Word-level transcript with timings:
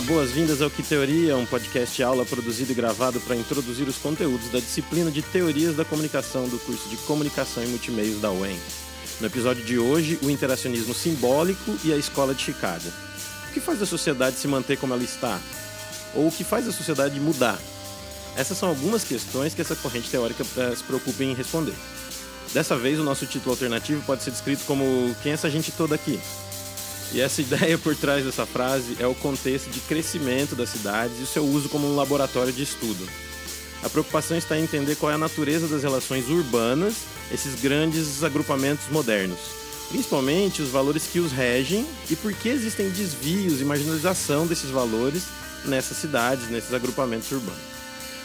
Boas-vindas 0.00 0.60
ao 0.60 0.68
Que 0.68 0.82
Teoria, 0.82 1.36
um 1.36 1.46
podcast 1.46 2.02
aula 2.02 2.24
produzido 2.24 2.72
e 2.72 2.74
gravado 2.74 3.20
para 3.20 3.36
introduzir 3.36 3.86
os 3.86 3.96
conteúdos 3.96 4.50
da 4.50 4.58
disciplina 4.58 5.10
de 5.10 5.22
Teorias 5.22 5.76
da 5.76 5.84
Comunicação 5.84 6.48
do 6.48 6.58
curso 6.58 6.88
de 6.88 6.96
Comunicação 6.98 7.62
e 7.62 7.66
Multimeios 7.68 8.20
da 8.20 8.30
UEM. 8.30 8.58
No 9.20 9.26
episódio 9.26 9.64
de 9.64 9.78
hoje, 9.78 10.18
o 10.22 10.28
interacionismo 10.28 10.92
simbólico 10.92 11.76
e 11.84 11.92
a 11.92 11.96
escola 11.96 12.34
de 12.34 12.42
Chicago. 12.42 12.84
O 13.48 13.52
que 13.52 13.60
faz 13.60 13.80
a 13.80 13.86
sociedade 13.86 14.36
se 14.36 14.48
manter 14.48 14.76
como 14.78 14.94
ela 14.94 15.02
está? 15.02 15.38
Ou 16.14 16.26
o 16.26 16.32
que 16.32 16.42
faz 16.42 16.66
a 16.66 16.72
sociedade 16.72 17.20
mudar? 17.20 17.58
Essas 18.36 18.58
são 18.58 18.68
algumas 18.68 19.04
questões 19.04 19.54
que 19.54 19.60
essa 19.60 19.76
corrente 19.76 20.10
teórica 20.10 20.44
eh, 20.56 20.74
se 20.76 20.82
preocupa 20.82 21.22
em 21.22 21.34
responder. 21.34 21.74
Dessa 22.52 22.76
vez, 22.76 22.98
o 22.98 23.04
nosso 23.04 23.26
título 23.26 23.52
alternativo 23.52 24.02
pode 24.02 24.24
ser 24.24 24.32
descrito 24.32 24.64
como 24.64 25.14
Quem 25.22 25.30
é 25.30 25.34
essa 25.34 25.48
gente 25.48 25.70
toda 25.70 25.94
aqui? 25.94 26.18
E 27.12 27.20
essa 27.20 27.40
ideia 27.42 27.76
por 27.78 27.94
trás 27.94 28.24
dessa 28.24 28.46
frase 28.46 28.96
é 28.98 29.06
o 29.06 29.14
contexto 29.14 29.70
de 29.70 29.80
crescimento 29.80 30.54
das 30.54 30.70
cidades 30.70 31.18
e 31.20 31.22
o 31.22 31.26
seu 31.26 31.44
uso 31.44 31.68
como 31.68 31.86
um 31.86 31.96
laboratório 31.96 32.52
de 32.52 32.62
estudo. 32.62 33.08
A 33.82 33.88
preocupação 33.88 34.36
está 34.36 34.58
em 34.58 34.62
entender 34.62 34.96
qual 34.96 35.12
é 35.12 35.14
a 35.14 35.18
natureza 35.18 35.68
das 35.68 35.82
relações 35.82 36.28
urbanas, 36.28 36.94
esses 37.30 37.60
grandes 37.60 38.24
agrupamentos 38.24 38.86
modernos, 38.90 39.38
principalmente 39.90 40.62
os 40.62 40.70
valores 40.70 41.04
que 41.06 41.20
os 41.20 41.32
regem 41.32 41.86
e 42.08 42.16
por 42.16 42.32
que 42.32 42.48
existem 42.48 42.88
desvios 42.88 43.60
e 43.60 43.64
marginalização 43.64 44.46
desses 44.46 44.70
valores 44.70 45.24
nessas 45.66 45.98
cidades, 45.98 46.48
nesses 46.48 46.72
agrupamentos 46.72 47.30
urbanos. 47.30 47.60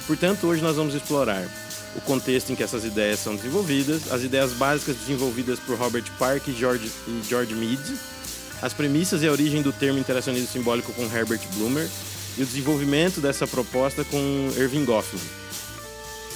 Portanto, 0.07 0.47
hoje 0.47 0.61
nós 0.61 0.75
vamos 0.75 0.95
explorar 0.95 1.47
o 1.95 2.01
contexto 2.01 2.51
em 2.51 2.55
que 2.55 2.63
essas 2.63 2.83
ideias 2.83 3.19
são 3.19 3.35
desenvolvidas, 3.35 4.11
as 4.11 4.23
ideias 4.23 4.53
básicas 4.53 4.95
desenvolvidas 4.95 5.59
por 5.59 5.77
Robert 5.77 6.05
Park 6.17 6.47
e 6.47 6.53
George, 6.53 6.89
e 7.07 7.21
George 7.27 7.53
Mead, 7.53 7.81
as 8.61 8.73
premissas 8.73 9.23
e 9.23 9.27
a 9.27 9.31
origem 9.31 9.61
do 9.61 9.71
termo 9.71 9.99
interacionismo 9.99 10.47
simbólico 10.47 10.91
com 10.93 11.03
Herbert 11.03 11.41
Blumer 11.55 11.87
e 12.37 12.43
o 12.43 12.45
desenvolvimento 12.45 13.21
dessa 13.21 13.47
proposta 13.47 14.03
com 14.03 14.51
Irving 14.57 14.85
Goffman. 14.85 15.21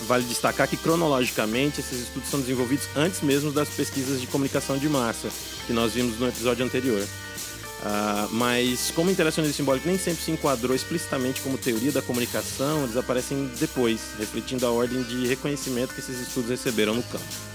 Vale 0.08 0.24
destacar 0.26 0.68
que, 0.68 0.76
cronologicamente, 0.76 1.80
esses 1.80 2.08
estudos 2.08 2.30
são 2.30 2.40
desenvolvidos 2.42 2.88
antes 2.96 3.22
mesmo 3.22 3.52
das 3.52 3.70
pesquisas 3.70 4.20
de 4.20 4.28
comunicação 4.28 4.78
de 4.78 4.90
massa, 4.90 5.30
que 5.66 5.72
nós 5.72 5.94
vimos 5.94 6.20
no 6.20 6.28
episódio 6.28 6.66
anterior. 6.66 7.02
Uh, 7.02 8.34
mas, 8.34 8.92
como 8.92 9.12
interacionismo 9.12 9.56
simbólico 9.56 9.88
nem 9.88 9.98
sempre 9.98 10.24
se 10.24 10.32
enquadrou 10.32 10.76
explicitamente 10.76 11.42
como 11.42 11.58
teoria 11.58 11.92
da 11.92 12.02
comunicação, 12.02 12.84
eles 12.84 12.98
aparecem 12.98 13.50
depois, 13.60 14.00
refletindo 14.18 14.66
a 14.66 14.72
ordem 14.72 15.04
de 15.04 15.28
reconhecimento 15.28 15.94
que 15.94 16.00
esses 16.00 16.20
estudos 16.20 16.50
receberam 16.50 16.96
no 16.96 17.04
campo. 17.04 17.53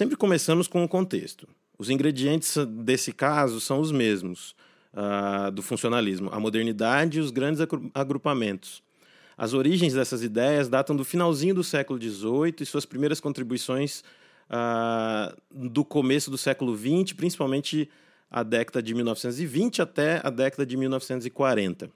Sempre 0.00 0.16
começamos 0.16 0.66
com 0.66 0.82
o 0.82 0.88
contexto. 0.88 1.46
Os 1.78 1.90
ingredientes 1.90 2.56
desse 2.66 3.12
caso 3.12 3.60
são 3.60 3.80
os 3.80 3.92
mesmos 3.92 4.56
uh, 4.94 5.50
do 5.50 5.60
funcionalismo: 5.60 6.30
a 6.32 6.40
modernidade 6.40 7.18
e 7.18 7.20
os 7.20 7.30
grandes 7.30 7.60
agrupamentos. 7.94 8.82
As 9.36 9.52
origens 9.52 9.92
dessas 9.92 10.22
ideias 10.22 10.70
datam 10.70 10.96
do 10.96 11.04
finalzinho 11.04 11.54
do 11.54 11.62
século 11.62 12.00
XVIII 12.00 12.54
e 12.62 12.64
suas 12.64 12.86
primeiras 12.86 13.20
contribuições 13.20 14.02
uh, 14.48 15.36
do 15.50 15.84
começo 15.84 16.30
do 16.30 16.38
século 16.38 16.74
XX, 16.74 17.12
principalmente 17.12 17.86
a 18.30 18.42
década 18.42 18.82
de 18.82 18.94
1920 18.94 19.82
até 19.82 20.22
a 20.24 20.30
década 20.30 20.64
de 20.64 20.78
1940. 20.78 21.90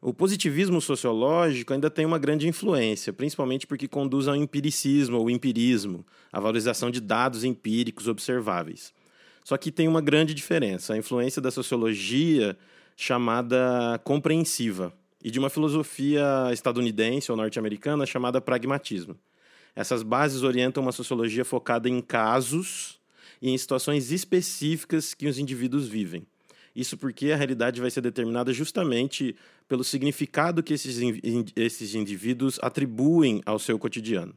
O 0.00 0.12
positivismo 0.12 0.80
sociológico 0.80 1.72
ainda 1.72 1.90
tem 1.90 2.04
uma 2.04 2.18
grande 2.18 2.46
influência, 2.46 3.12
principalmente 3.12 3.66
porque 3.66 3.88
conduz 3.88 4.28
ao 4.28 4.36
empiricismo 4.36 5.18
ou 5.18 5.30
empirismo, 5.30 6.04
a 6.32 6.38
valorização 6.38 6.90
de 6.90 7.00
dados 7.00 7.44
empíricos 7.44 8.06
observáveis. 8.06 8.92
Só 9.42 9.56
que 9.56 9.72
tem 9.72 9.88
uma 9.88 10.00
grande 10.00 10.34
diferença: 10.34 10.94
a 10.94 10.98
influência 10.98 11.40
da 11.40 11.50
sociologia 11.50 12.56
chamada 12.96 14.00
compreensiva 14.04 14.92
e 15.22 15.30
de 15.30 15.38
uma 15.38 15.50
filosofia 15.50 16.24
estadunidense 16.52 17.30
ou 17.30 17.36
norte-americana 17.36 18.06
chamada 18.06 18.40
pragmatismo. 18.40 19.16
Essas 19.74 20.02
bases 20.02 20.42
orientam 20.42 20.82
uma 20.82 20.92
sociologia 20.92 21.44
focada 21.44 21.88
em 21.88 22.00
casos 22.00 22.98
e 23.40 23.50
em 23.50 23.58
situações 23.58 24.10
específicas 24.10 25.14
que 25.14 25.26
os 25.26 25.38
indivíduos 25.38 25.86
vivem. 25.86 26.26
Isso 26.76 26.98
porque 26.98 27.32
a 27.32 27.36
realidade 27.36 27.80
vai 27.80 27.90
ser 27.90 28.02
determinada 28.02 28.52
justamente 28.52 29.34
pelo 29.66 29.82
significado 29.82 30.62
que 30.62 30.74
esses, 30.74 30.98
esses 31.56 31.94
indivíduos 31.94 32.58
atribuem 32.60 33.40
ao 33.46 33.58
seu 33.58 33.78
cotidiano. 33.78 34.34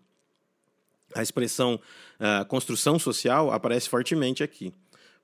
A 1.13 1.22
expressão 1.22 1.78
uh, 2.17 2.45
construção 2.45 2.97
social 2.97 3.51
aparece 3.51 3.89
fortemente 3.89 4.41
aqui, 4.41 4.72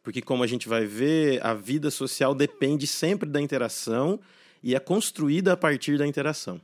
porque, 0.03 0.21
como 0.21 0.43
a 0.43 0.47
gente 0.47 0.67
vai 0.67 0.85
ver, 0.85 1.43
a 1.45 1.53
vida 1.53 1.89
social 1.89 2.35
depende 2.35 2.85
sempre 2.85 3.29
da 3.29 3.39
interação 3.39 4.19
e 4.61 4.75
é 4.75 4.79
construída 4.79 5.53
a 5.53 5.57
partir 5.57 5.97
da 5.97 6.05
interação. 6.05 6.59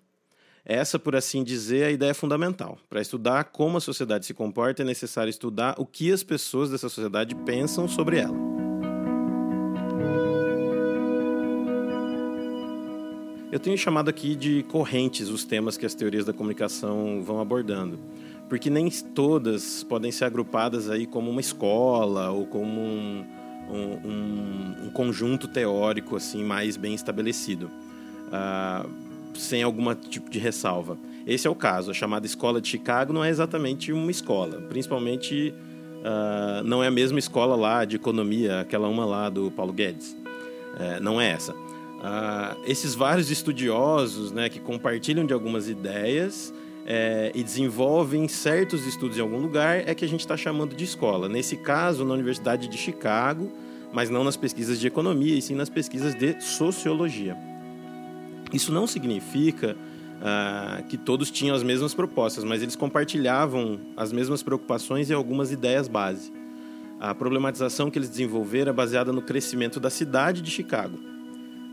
Essa, 0.66 1.00
por 1.00 1.16
assim 1.16 1.46
dizer, 1.46 1.84
é 1.84 1.86
a 1.86 1.92
ideia 1.92 2.14
fundamental. 2.14 2.78
Para 2.90 3.02
estudar 3.02 3.46
como 3.46 3.78
a 3.78 3.82
sociedade 3.82 4.26
se 4.26 4.34
comporta, 4.34 4.82
é 4.82 4.86
necessário 4.86 5.30
estudar 5.30 5.76
o 5.78 5.86
que 5.86 6.12
as 6.12 6.24
pessoas 6.24 6.70
dessa 6.70 6.90
sociedade 6.90 7.36
pensam 7.36 7.88
sobre 7.88 8.18
ela. 8.18 8.51
Eu 13.52 13.60
tenho 13.60 13.78
chamado 13.78 14.10
aqui 14.10 14.34
de 14.34 14.64
correntes 14.64 15.28
os 15.28 15.44
temas 15.44 15.76
que 15.76 15.86
as 15.86 15.94
teorias 15.94 16.24
da 16.24 16.32
comunicação 16.32 17.22
vão 17.22 17.42
abordando, 17.42 18.00
porque 18.48 18.70
nem 18.70 18.90
todas 18.90 19.84
podem 19.84 20.10
ser 20.10 20.24
agrupadas 20.24 20.90
aí 20.90 21.06
como 21.06 21.30
uma 21.30 21.42
escola 21.42 22.30
ou 22.30 22.46
como 22.46 22.80
um, 22.80 23.26
um, 23.70 24.86
um 24.86 24.90
conjunto 24.94 25.50
teórico 25.50 26.16
assim 26.16 26.46
mais 26.46 26.78
bem 26.78 26.94
estabelecido, 26.94 27.70
uh, 28.28 28.90
sem 29.36 29.62
algum 29.64 29.94
tipo 29.96 30.30
de 30.30 30.40
ressalva. 30.40 30.98
Esse 31.28 31.46
é 31.46 31.50
o 31.50 31.56
caso. 31.56 31.92
A 31.92 31.94
chamada 31.94 32.26
Escola 32.26 32.62
de 32.62 32.70
Chicago 32.70 33.12
não 33.12 33.22
é 33.22 33.30
exatamente 33.30 33.92
uma 33.92 34.12
escola, 34.12 34.62
principalmente 34.70 35.54
uh, 36.00 36.64
não 36.64 36.82
é 36.82 36.88
a 36.88 36.92
mesma 36.92 37.20
escola 37.20 37.58
lá 37.58 37.84
de 37.84 37.98
economia, 37.98 38.62
aquela 38.62 38.88
uma 38.88 39.04
lá 39.04 39.30
do 39.30 39.52
Paulo 39.52 39.74
Guedes. 39.74 40.14
Uh, 40.14 41.04
não 41.04 41.20
é 41.20 41.32
essa. 41.32 41.54
Uh, 42.02 42.58
esses 42.66 42.96
vários 42.96 43.30
estudiosos 43.30 44.32
né, 44.32 44.50
que 44.50 44.60
compartilham 44.60 45.24
de 45.24 45.34
algumas 45.34 45.70
ideias 45.70 46.52
é, 46.84 47.32
e 47.36 47.44
desenvolvem 47.44 48.28
certos 48.28 48.88
estudos 48.88 49.20
em 49.20 49.22
algum 49.22 49.38
lugar 49.38 49.88
é 49.88 49.94
que 49.94 50.04
a 50.04 50.08
gente 50.08 50.22
está 50.22 50.36
chamando 50.36 50.76
de 50.76 50.84
escola. 50.84 51.30
Nesse 51.30 51.58
caso, 51.58 52.04
na 52.04 52.16
Universidade 52.16 52.68
de 52.68 52.76
Chicago, 52.76 53.52
mas 53.94 54.10
não 54.10 54.24
nas 54.24 54.36
pesquisas 54.36 54.80
de 54.80 54.88
economia, 54.88 55.38
e 55.38 55.42
sim 55.44 55.54
nas 55.54 55.70
pesquisas 55.70 56.16
de 56.16 56.42
sociologia. 56.42 57.38
Isso 58.52 58.72
não 58.72 58.88
significa 58.88 59.76
uh, 59.76 60.84
que 60.88 60.98
todos 60.98 61.30
tinham 61.30 61.56
as 61.56 61.62
mesmas 61.62 61.94
propostas, 61.94 62.44
mas 62.44 62.64
eles 62.64 62.76
compartilhavam 62.76 63.80
as 63.96 64.12
mesmas 64.12 64.42
preocupações 64.42 65.10
e 65.10 65.14
algumas 65.14 65.52
ideias 65.52 65.88
base. 65.88 66.34
A 67.00 67.14
problematização 67.14 67.92
que 67.92 68.00
eles 68.00 68.10
desenvolveram 68.10 68.72
é 68.72 68.74
baseada 68.74 69.14
no 69.14 69.22
crescimento 69.22 69.80
da 69.80 69.92
cidade 69.92 70.42
de 70.42 70.50
Chicago 70.50 71.11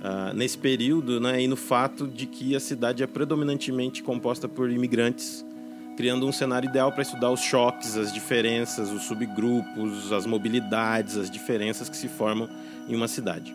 uh, 0.00 0.34
nesse 0.34 0.56
período 0.58 1.20
né, 1.20 1.42
e 1.42 1.48
no 1.48 1.56
fato 1.56 2.06
de 2.06 2.26
que 2.26 2.54
a 2.54 2.60
cidade 2.60 3.02
é 3.02 3.06
predominantemente 3.06 4.02
composta 4.02 4.48
por 4.48 4.70
imigrantes, 4.70 5.44
criando 5.96 6.26
um 6.26 6.32
cenário 6.32 6.68
ideal 6.68 6.92
para 6.92 7.02
estudar 7.02 7.30
os 7.30 7.40
choques, 7.40 7.96
as 7.96 8.12
diferenças, 8.12 8.90
os 8.90 9.02
subgrupos, 9.04 10.12
as 10.12 10.26
mobilidades, 10.26 11.16
as 11.16 11.30
diferenças 11.30 11.88
que 11.88 11.96
se 11.96 12.08
formam 12.08 12.48
em 12.88 12.94
uma 12.94 13.08
cidade. 13.08 13.54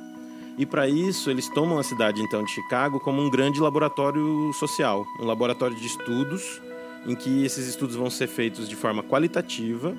E 0.57 0.65
para 0.65 0.87
isso, 0.87 1.31
eles 1.31 1.49
tomam 1.49 1.79
a 1.79 1.83
cidade 1.83 2.21
então 2.21 2.43
de 2.43 2.51
Chicago 2.51 2.99
como 2.99 3.21
um 3.21 3.29
grande 3.29 3.59
laboratório 3.59 4.51
social, 4.53 5.05
um 5.19 5.25
laboratório 5.25 5.75
de 5.75 5.87
estudos 5.87 6.61
em 7.05 7.15
que 7.15 7.43
esses 7.43 7.67
estudos 7.67 7.95
vão 7.95 8.09
ser 8.09 8.27
feitos 8.27 8.69
de 8.69 8.75
forma 8.75 9.03
qualitativa 9.03 9.95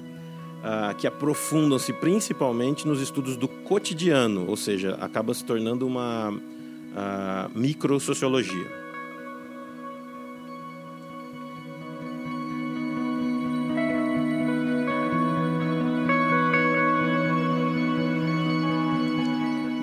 uh, 0.64 0.94
que 0.96 1.06
aprofundam-se 1.06 1.92
principalmente 1.92 2.88
nos 2.88 3.00
estudos 3.00 3.36
do 3.36 3.46
cotidiano, 3.46 4.48
ou 4.48 4.56
seja, 4.56 4.94
acaba 5.00 5.34
se 5.34 5.44
tornando 5.44 5.86
uma 5.86 6.30
uh, 6.30 7.58
microsociologia. 7.58 8.84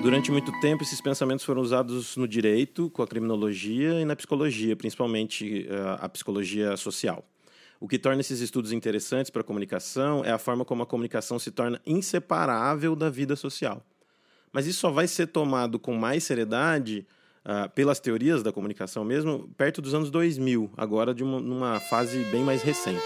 Durante 0.02 0.32
muito 0.32 0.52
tempo, 0.60 0.82
esses 0.82 1.00
pensamentos 1.00 1.44
foram 1.44 1.62
usados 1.62 2.16
no 2.16 2.26
direito, 2.26 2.90
com 2.90 3.02
a 3.02 3.06
criminologia 3.06 4.00
e 4.00 4.04
na 4.04 4.16
psicologia, 4.16 4.74
principalmente 4.74 5.66
ah, 5.70 6.00
a 6.02 6.08
psicologia 6.08 6.76
social. 6.76 7.24
O 7.82 7.88
que 7.88 7.98
torna 7.98 8.20
esses 8.20 8.38
estudos 8.38 8.70
interessantes 8.70 9.28
para 9.28 9.40
a 9.40 9.44
comunicação 9.44 10.24
é 10.24 10.30
a 10.30 10.38
forma 10.38 10.64
como 10.64 10.84
a 10.84 10.86
comunicação 10.86 11.36
se 11.36 11.50
torna 11.50 11.82
inseparável 11.84 12.94
da 12.94 13.10
vida 13.10 13.34
social. 13.34 13.84
Mas 14.52 14.68
isso 14.68 14.78
só 14.78 14.92
vai 14.92 15.08
ser 15.08 15.26
tomado 15.26 15.80
com 15.80 15.92
mais 15.96 16.22
seriedade 16.22 17.04
uh, 17.44 17.68
pelas 17.70 17.98
teorias 17.98 18.40
da 18.40 18.52
comunicação 18.52 19.04
mesmo, 19.04 19.52
perto 19.56 19.82
dos 19.82 19.94
anos 19.94 20.12
2000, 20.12 20.70
agora 20.76 21.12
de 21.12 21.24
uma, 21.24 21.40
numa 21.40 21.80
fase 21.80 22.22
bem 22.26 22.44
mais 22.44 22.62
recente. 22.62 23.02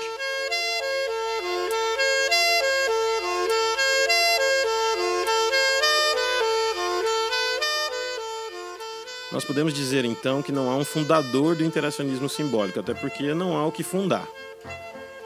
Nós 9.32 9.44
podemos 9.44 9.74
dizer 9.74 10.04
então 10.04 10.40
que 10.40 10.52
não 10.52 10.70
há 10.70 10.76
um 10.76 10.84
fundador 10.84 11.56
do 11.56 11.64
interacionismo 11.64 12.28
simbólico, 12.28 12.78
até 12.78 12.94
porque 12.94 13.34
não 13.34 13.56
há 13.56 13.66
o 13.66 13.72
que 13.72 13.82
fundar. 13.82 14.26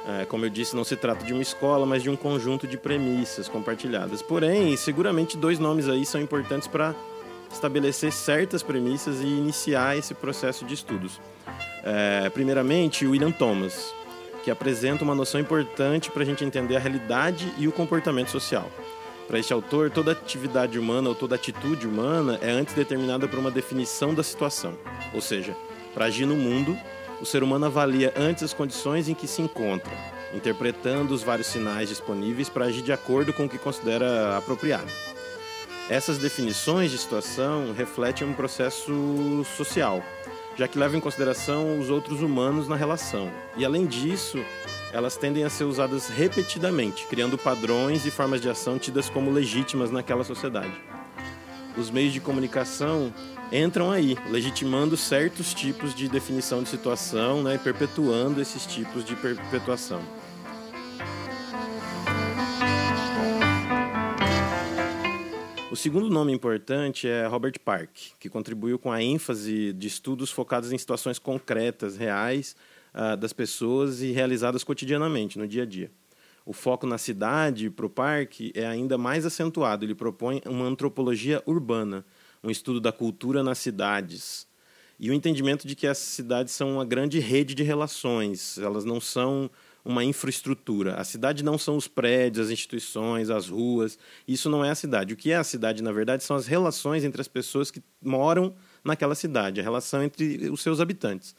É, 0.08 0.24
como 0.24 0.46
eu 0.46 0.50
disse, 0.50 0.74
não 0.74 0.84
se 0.84 0.96
trata 0.96 1.24
de 1.24 1.32
uma 1.32 1.42
escola, 1.42 1.84
mas 1.84 2.02
de 2.02 2.08
um 2.08 2.16
conjunto 2.16 2.66
de 2.66 2.78
premissas 2.78 3.46
compartilhadas. 3.48 4.22
Porém, 4.22 4.74
seguramente 4.76 5.36
dois 5.36 5.58
nomes 5.58 5.88
aí 5.88 6.06
são 6.06 6.20
importantes 6.20 6.66
para 6.66 6.94
estabelecer 7.52 8.10
certas 8.10 8.62
premissas 8.62 9.20
e 9.20 9.26
iniciar 9.26 9.98
esse 9.98 10.14
processo 10.14 10.64
de 10.64 10.74
estudos. 10.74 11.20
É, 11.84 12.30
primeiramente, 12.30 13.06
William 13.06 13.30
Thomas, 13.30 13.92
que 14.42 14.50
apresenta 14.50 15.04
uma 15.04 15.14
noção 15.14 15.40
importante 15.40 16.10
para 16.10 16.22
a 16.22 16.26
gente 16.26 16.44
entender 16.44 16.76
a 16.76 16.80
realidade 16.80 17.52
e 17.58 17.68
o 17.68 17.72
comportamento 17.72 18.30
social. 18.30 18.70
Para 19.30 19.38
este 19.38 19.52
autor, 19.52 19.92
toda 19.92 20.10
atividade 20.10 20.76
humana 20.76 21.08
ou 21.08 21.14
toda 21.14 21.36
atitude 21.36 21.86
humana 21.86 22.36
é 22.42 22.50
antes 22.50 22.74
determinada 22.74 23.28
por 23.28 23.38
uma 23.38 23.48
definição 23.48 24.12
da 24.12 24.24
situação. 24.24 24.76
Ou 25.14 25.20
seja, 25.20 25.56
para 25.94 26.06
agir 26.06 26.26
no 26.26 26.34
mundo, 26.34 26.76
o 27.20 27.24
ser 27.24 27.44
humano 27.44 27.66
avalia 27.66 28.12
antes 28.16 28.42
as 28.42 28.52
condições 28.52 29.08
em 29.08 29.14
que 29.14 29.28
se 29.28 29.40
encontra, 29.40 29.92
interpretando 30.34 31.14
os 31.14 31.22
vários 31.22 31.46
sinais 31.46 31.88
disponíveis 31.88 32.48
para 32.48 32.64
agir 32.64 32.82
de 32.82 32.92
acordo 32.92 33.32
com 33.32 33.44
o 33.44 33.48
que 33.48 33.56
considera 33.56 34.36
apropriado. 34.36 34.90
Essas 35.88 36.18
definições 36.18 36.90
de 36.90 36.98
situação 36.98 37.72
refletem 37.72 38.26
um 38.26 38.32
processo 38.32 39.46
social, 39.56 40.02
já 40.56 40.66
que 40.66 40.76
levam 40.76 40.98
em 40.98 41.00
consideração 41.00 41.78
os 41.78 41.88
outros 41.88 42.20
humanos 42.20 42.66
na 42.66 42.74
relação. 42.74 43.30
E 43.56 43.64
além 43.64 43.86
disso, 43.86 44.44
elas 44.92 45.16
tendem 45.16 45.44
a 45.44 45.50
ser 45.50 45.64
usadas 45.64 46.08
repetidamente, 46.08 47.06
criando 47.06 47.38
padrões 47.38 48.04
e 48.04 48.10
formas 48.10 48.40
de 48.40 48.48
ação 48.48 48.78
tidas 48.78 49.08
como 49.08 49.30
legítimas 49.30 49.90
naquela 49.90 50.24
sociedade. 50.24 50.72
Os 51.76 51.90
meios 51.90 52.12
de 52.12 52.20
comunicação 52.20 53.14
entram 53.52 53.90
aí, 53.90 54.16
legitimando 54.28 54.96
certos 54.96 55.54
tipos 55.54 55.94
de 55.94 56.08
definição 56.08 56.62
de 56.62 56.68
situação 56.68 57.42
né, 57.42 57.54
e 57.54 57.58
perpetuando 57.58 58.40
esses 58.40 58.66
tipos 58.66 59.04
de 59.04 59.14
perpetuação. 59.14 60.02
O 65.70 65.76
segundo 65.76 66.10
nome 66.10 66.32
importante 66.32 67.06
é 67.06 67.24
Robert 67.28 67.54
Park, 67.64 67.90
que 68.18 68.28
contribuiu 68.28 68.76
com 68.76 68.90
a 68.90 69.00
ênfase 69.00 69.72
de 69.72 69.86
estudos 69.86 70.28
focados 70.32 70.72
em 70.72 70.78
situações 70.78 71.16
concretas, 71.16 71.96
reais, 71.96 72.56
uh, 72.94 73.16
das 73.16 73.32
pessoas 73.32 74.02
e 74.02 74.12
realizadas 74.12 74.64
cotidianamente, 74.64 75.38
no 75.38 75.46
dia 75.46 75.62
a 75.62 75.66
dia. 75.66 75.90
O 76.44 76.52
foco 76.52 76.86
na 76.86 76.98
cidade 76.98 77.70
para 77.70 77.86
o 77.86 77.90
parque 77.90 78.52
é 78.54 78.66
ainda 78.66 78.96
mais 78.96 79.26
acentuado. 79.26 79.84
Ele 79.84 79.94
propõe 79.94 80.42
uma 80.46 80.64
antropologia 80.64 81.42
urbana, 81.46 82.04
um 82.42 82.50
estudo 82.50 82.80
da 82.80 82.90
cultura 82.90 83.42
nas 83.42 83.58
cidades 83.58 84.48
e 84.98 85.10
o 85.10 85.14
entendimento 85.14 85.66
de 85.66 85.74
que 85.74 85.86
as 85.86 85.96
cidades 85.96 86.52
são 86.52 86.74
uma 86.74 86.84
grande 86.84 87.18
rede 87.18 87.54
de 87.54 87.62
relações. 87.62 88.58
Elas 88.58 88.84
não 88.84 89.00
são 89.00 89.50
uma 89.82 90.04
infraestrutura. 90.04 90.96
A 90.96 91.04
cidade 91.04 91.42
não 91.42 91.56
são 91.56 91.76
os 91.76 91.88
prédios, 91.88 92.46
as 92.46 92.52
instituições, 92.52 93.30
as 93.30 93.48
ruas. 93.48 93.98
Isso 94.28 94.50
não 94.50 94.62
é 94.62 94.70
a 94.70 94.74
cidade. 94.74 95.14
O 95.14 95.16
que 95.16 95.30
é 95.30 95.36
a 95.36 95.44
cidade, 95.44 95.82
na 95.82 95.90
verdade, 95.90 96.22
são 96.22 96.36
as 96.36 96.46
relações 96.46 97.02
entre 97.02 97.20
as 97.20 97.28
pessoas 97.28 97.70
que 97.70 97.82
moram 98.02 98.54
naquela 98.84 99.14
cidade, 99.14 99.60
a 99.60 99.62
relação 99.62 100.02
entre 100.02 100.50
os 100.50 100.60
seus 100.60 100.80
habitantes 100.80 101.34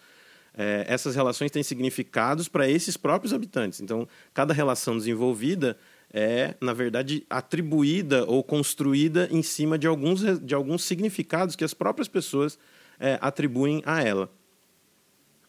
é, 0.57 0.85
essas 0.87 1.15
relações 1.15 1.51
têm 1.51 1.63
significados 1.63 2.47
para 2.47 2.69
esses 2.69 2.97
próprios 2.97 3.33
habitantes. 3.33 3.81
Então, 3.81 4.07
cada 4.33 4.53
relação 4.53 4.97
desenvolvida 4.97 5.77
é, 6.13 6.55
na 6.59 6.73
verdade, 6.73 7.25
atribuída 7.29 8.25
ou 8.25 8.43
construída 8.43 9.29
em 9.31 9.41
cima 9.41 9.77
de 9.77 9.87
alguns, 9.87 10.39
de 10.41 10.53
alguns 10.53 10.83
significados 10.83 11.55
que 11.55 11.63
as 11.63 11.73
próprias 11.73 12.07
pessoas 12.07 12.59
é, 12.99 13.17
atribuem 13.21 13.81
a 13.85 14.03
ela. 14.03 14.29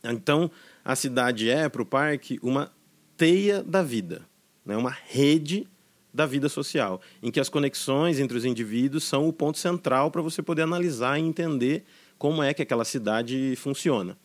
Então, 0.05 0.51
a 0.85 0.95
cidade 0.95 1.51
é, 1.51 1.69
para 1.69 1.83
o 1.83 1.87
parque, 1.87 2.39
uma 2.43 2.73
teia 3.17 3.63
da 3.63 3.83
vida, 3.83 4.23
né? 4.65 4.77
uma 4.77 4.91
rede 4.91 5.67
da 6.15 6.27
vida 6.27 6.49
social, 6.49 7.01
em 7.23 7.31
que 7.31 7.41
as 7.41 7.49
conexões 7.49 8.21
entre 8.21 8.37
os 8.37 8.45
indivíduos 8.45 9.05
são 9.05 9.27
o 9.27 9.33
ponto 9.33 9.59
central 9.59 10.11
para 10.11 10.23
você 10.23 10.43
poder 10.43 10.63
analisar 10.63 11.19
e 11.19 11.23
entender 11.23 11.85
como 12.19 12.43
é 12.43 12.55
que 12.55 12.63
aquela 12.63 12.85
cidade 12.85 13.55
funciona. 13.57 14.17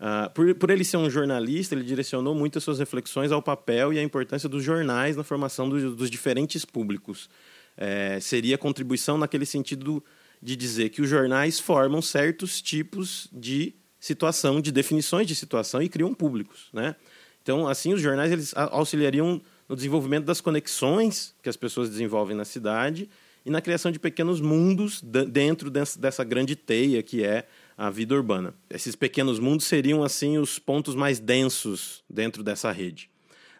Uh, 0.00 0.30
por, 0.34 0.54
por 0.56 0.70
ele 0.70 0.84
ser 0.84 0.96
um 0.96 1.08
jornalista, 1.08 1.74
ele 1.74 1.84
direcionou 1.84 2.34
muitas 2.34 2.64
suas 2.64 2.78
reflexões 2.78 3.32
ao 3.32 3.40
papel 3.40 3.92
e 3.92 3.98
à 3.98 4.02
importância 4.02 4.48
dos 4.48 4.62
jornais 4.62 5.16
na 5.16 5.22
formação 5.22 5.68
do, 5.68 5.94
dos 5.94 6.10
diferentes 6.10 6.64
públicos. 6.64 7.28
É, 7.76 8.18
seria 8.20 8.58
contribuição 8.58 9.18
naquele 9.18 9.46
sentido 9.46 10.02
de 10.42 10.56
dizer 10.56 10.90
que 10.90 11.00
os 11.00 11.08
jornais 11.08 11.58
formam 11.58 12.02
certos 12.02 12.60
tipos 12.60 13.28
de 13.32 13.74
situação, 13.98 14.60
de 14.60 14.70
definições 14.70 15.26
de 15.26 15.34
situação 15.34 15.80
e 15.80 15.88
criam 15.88 16.12
públicos. 16.12 16.68
Né? 16.72 16.94
Então, 17.42 17.66
assim, 17.66 17.94
os 17.94 18.00
jornais 18.00 18.30
eles 18.30 18.52
auxiliariam 18.54 19.40
no 19.68 19.74
desenvolvimento 19.74 20.24
das 20.24 20.40
conexões 20.40 21.34
que 21.42 21.48
as 21.48 21.56
pessoas 21.56 21.88
desenvolvem 21.88 22.36
na 22.36 22.44
cidade 22.44 23.08
e 23.44 23.50
na 23.50 23.60
criação 23.60 23.90
de 23.90 23.98
pequenos 23.98 24.40
mundos 24.40 25.02
dentro 25.02 25.70
dessa 25.70 26.22
grande 26.24 26.54
teia 26.54 27.02
que 27.02 27.24
é 27.24 27.46
a 27.76 27.90
vida 27.90 28.14
urbana. 28.14 28.54
Esses 28.70 28.94
pequenos 28.94 29.38
mundos 29.38 29.66
seriam 29.66 30.02
assim 30.02 30.38
os 30.38 30.58
pontos 30.58 30.94
mais 30.94 31.18
densos 31.18 32.04
dentro 32.08 32.42
dessa 32.42 32.70
rede. 32.70 33.10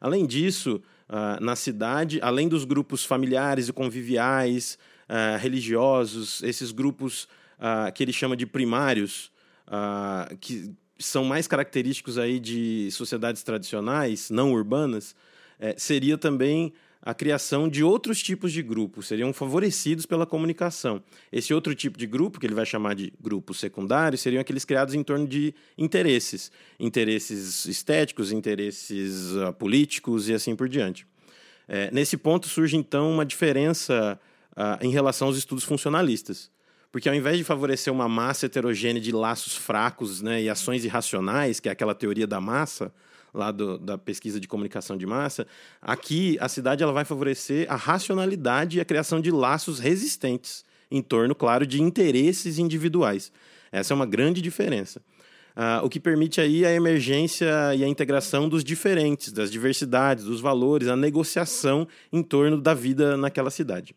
Além 0.00 0.26
disso, 0.26 0.82
uh, 1.08 1.42
na 1.42 1.56
cidade, 1.56 2.20
além 2.22 2.48
dos 2.48 2.64
grupos 2.64 3.04
familiares 3.04 3.68
e 3.68 3.72
conviviais, 3.72 4.78
uh, 5.08 5.38
religiosos, 5.38 6.42
esses 6.42 6.70
grupos 6.70 7.24
uh, 7.58 7.92
que 7.92 8.02
ele 8.02 8.12
chama 8.12 8.36
de 8.36 8.46
primários, 8.46 9.32
que 10.40 10.74
são 10.98 11.24
mais 11.24 11.46
característicos 11.46 12.18
aí 12.18 12.38
de 12.38 12.90
sociedades 12.90 13.42
tradicionais, 13.42 14.30
não 14.30 14.52
urbanas, 14.52 15.14
eh, 15.58 15.74
seria 15.76 16.18
também 16.18 16.72
a 17.04 17.12
criação 17.12 17.68
de 17.68 17.84
outros 17.84 18.22
tipos 18.22 18.50
de 18.50 18.62
grupos, 18.62 19.08
seriam 19.08 19.30
favorecidos 19.30 20.06
pela 20.06 20.24
comunicação. 20.24 21.02
Esse 21.30 21.52
outro 21.52 21.74
tipo 21.74 21.98
de 21.98 22.06
grupo, 22.06 22.40
que 22.40 22.46
ele 22.46 22.54
vai 22.54 22.64
chamar 22.64 22.94
de 22.94 23.12
grupos 23.20 23.60
secundários, 23.60 24.22
seriam 24.22 24.40
aqueles 24.40 24.64
criados 24.64 24.94
em 24.94 25.02
torno 25.02 25.28
de 25.28 25.54
interesses, 25.76 26.50
interesses 26.80 27.66
estéticos, 27.66 28.32
interesses 28.32 29.32
uh, 29.32 29.52
políticos 29.52 30.30
e 30.30 30.32
assim 30.32 30.56
por 30.56 30.66
diante. 30.66 31.06
É, 31.68 31.90
nesse 31.92 32.16
ponto 32.16 32.48
surge 32.48 32.74
então 32.74 33.12
uma 33.12 33.26
diferença 33.26 34.18
uh, 34.52 34.82
em 34.82 34.90
relação 34.90 35.28
aos 35.28 35.36
estudos 35.36 35.64
funcionalistas. 35.64 36.50
Porque 36.90 37.08
ao 37.08 37.14
invés 37.14 37.36
de 37.36 37.44
favorecer 37.44 37.92
uma 37.92 38.08
massa 38.08 38.46
heterogênea 38.46 39.02
de 39.02 39.12
laços 39.12 39.54
fracos 39.54 40.22
né, 40.22 40.42
e 40.42 40.48
ações 40.48 40.86
irracionais, 40.86 41.60
que 41.60 41.68
é 41.68 41.72
aquela 41.72 41.94
teoria 41.94 42.26
da 42.26 42.40
massa, 42.40 42.90
lá 43.34 43.50
do, 43.50 43.76
da 43.76 43.98
pesquisa 43.98 44.38
de 44.38 44.46
comunicação 44.46 44.96
de 44.96 45.04
massa, 45.04 45.46
aqui 45.82 46.38
a 46.40 46.48
cidade 46.48 46.82
ela 46.82 46.92
vai 46.92 47.04
favorecer 47.04 47.66
a 47.68 47.74
racionalidade 47.74 48.78
e 48.78 48.80
a 48.80 48.84
criação 48.84 49.20
de 49.20 49.30
laços 49.30 49.80
resistentes 49.80 50.64
em 50.90 51.02
torno, 51.02 51.34
claro, 51.34 51.66
de 51.66 51.82
interesses 51.82 52.58
individuais. 52.58 53.32
Essa 53.72 53.92
é 53.92 53.96
uma 53.96 54.06
grande 54.06 54.40
diferença. 54.40 55.02
Uh, 55.56 55.84
o 55.84 55.88
que 55.88 56.00
permite 56.00 56.40
aí 56.40 56.64
a 56.64 56.72
emergência 56.72 57.74
e 57.74 57.84
a 57.84 57.88
integração 57.88 58.48
dos 58.48 58.64
diferentes, 58.64 59.32
das 59.32 59.50
diversidades, 59.50 60.24
dos 60.24 60.40
valores, 60.40 60.88
a 60.88 60.96
negociação 60.96 61.86
em 62.12 62.22
torno 62.22 62.60
da 62.60 62.74
vida 62.74 63.16
naquela 63.16 63.50
cidade. 63.50 63.94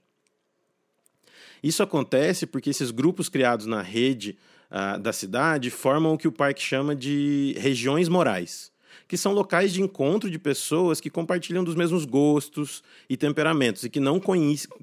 Isso 1.61 1.81
acontece 1.81 2.45
porque 2.45 2.69
esses 2.69 2.91
grupos 2.91 3.27
criados 3.27 3.65
na 3.65 3.81
rede 3.81 4.37
uh, 4.71 4.99
da 4.99 5.11
cidade 5.11 5.71
formam 5.71 6.13
o 6.13 6.17
que 6.17 6.27
o 6.27 6.31
parque 6.31 6.61
chama 6.61 6.95
de 6.95 7.55
regiões 7.57 8.07
morais 8.07 8.71
que 9.07 9.17
são 9.17 9.33
locais 9.33 9.71
de 9.71 9.81
encontro 9.81 10.29
de 10.29 10.37
pessoas 10.37 10.99
que 10.99 11.09
compartilham 11.09 11.63
dos 11.63 11.75
mesmos 11.75 12.03
gostos 12.03 12.83
e 13.09 13.15
temperamentos 13.15 13.83
e 13.83 13.89
que 13.89 13.99
não, 13.99 14.21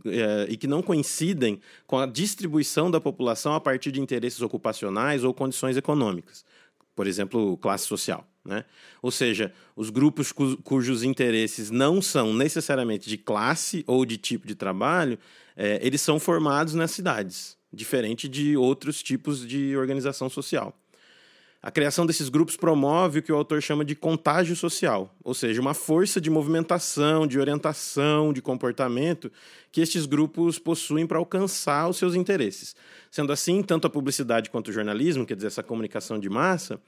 é, 0.07 0.47
e 0.49 0.57
que 0.57 0.67
não 0.67 0.83
coincidem 0.83 1.61
com 1.87 1.99
a 1.99 2.07
distribuição 2.07 2.91
da 2.91 3.01
população 3.01 3.55
a 3.55 3.61
partir 3.61 3.93
de 3.93 4.01
interesses 4.01 4.41
ocupacionais 4.41 5.25
ou 5.25 5.35
condições 5.35 5.77
econômicas, 5.77 6.45
por 6.97 7.07
exemplo, 7.07 7.57
classe 7.59 7.87
social. 7.87 8.27
Né? 8.45 8.65
Ou 9.01 9.11
seja, 9.11 9.53
os 9.75 9.89
grupos 9.89 10.31
cu 10.31 10.57
cujos 10.59 11.03
interesses 11.03 11.71
não 11.71 12.03
são 12.03 12.35
necessariamente 12.35 13.09
de 13.09 13.17
classe 13.17 13.83
ou 13.87 14.05
de 14.05 14.19
tipo 14.19 14.47
de 14.47 14.55
trabalho, 14.55 15.19
é, 15.57 15.79
eles 15.83 16.03
são 16.03 16.21
formados 16.21 16.75
nas 16.75 16.91
cidades, 16.91 17.57
diferente 17.73 18.29
de 18.29 18.57
outros 18.57 19.03
tipos 19.03 19.47
de 19.47 19.75
organização 19.77 20.29
social. 20.29 20.79
A 21.67 21.71
criação 21.71 22.05
desses 22.05 22.29
grupos 22.29 22.59
promove 22.59 23.21
o 23.21 23.23
que 23.23 23.33
o 23.33 23.37
autor 23.37 23.63
chama 23.63 23.87
de 23.87 23.95
contágio 23.95 24.55
social, 24.55 25.17
ou 25.25 25.33
seja, 25.33 25.63
uma 25.63 25.73
força 25.73 26.21
de 26.21 26.29
movimentação, 26.29 27.27
de 27.27 27.41
orientação, 27.41 28.35
de 28.35 28.43
comportamento 28.43 29.33
que 29.73 29.81
estes 29.81 30.05
grupos 30.05 30.59
possuem 30.59 31.07
para 31.07 31.17
alcançar 31.17 31.89
os 31.89 31.97
seus 31.97 32.15
interesses. 32.15 32.77
Sendo 33.11 33.33
assim, 33.33 33.63
tanto 33.63 33.87
a 33.87 33.91
publicidade 33.91 34.51
quanto 34.51 34.69
o 34.69 34.73
jornalismo, 34.75 35.25
quer 35.25 35.37
dizer, 35.37 35.47
essa 35.47 35.63
comunicação 35.63 36.19
de 36.19 36.29
massa, 36.29 36.79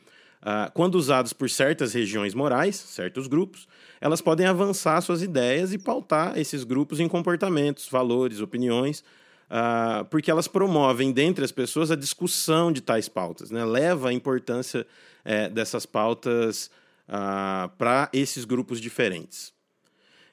ah, 0.42 0.70
quando 0.74 0.96
usados 0.96 1.32
por 1.32 1.48
certas 1.48 1.94
regiões 1.94 2.34
morais, 2.34 2.76
certos 2.76 3.26
grupos, 3.26 3.66
elas 3.98 4.20
podem 4.20 4.44
avançar 4.44 5.00
suas 5.00 5.22
ideias 5.22 5.72
e 5.72 5.78
pautar 5.78 6.38
esses 6.38 6.64
grupos 6.64 7.00
em 7.00 7.08
comportamentos, 7.08 7.88
valores, 7.88 8.42
opiniões, 8.42 9.02
uh, 9.50 10.04
porque 10.06 10.30
elas 10.30 10.48
promovem 10.48 11.12
dentre 11.12 11.44
as 11.44 11.52
pessoas 11.52 11.90
a 11.90 11.96
discussão 11.96 12.70
de 12.72 12.80
tais 12.80 13.08
pautas, 13.08 13.50
né? 13.50 13.64
leva 13.64 14.08
a 14.08 14.12
importância 14.12 14.86
é, 15.24 15.48
dessas 15.48 15.86
pautas 15.86 16.70
uh, 17.08 17.68
para 17.76 18.08
esses 18.12 18.44
grupos 18.44 18.80
diferentes. 18.80 19.52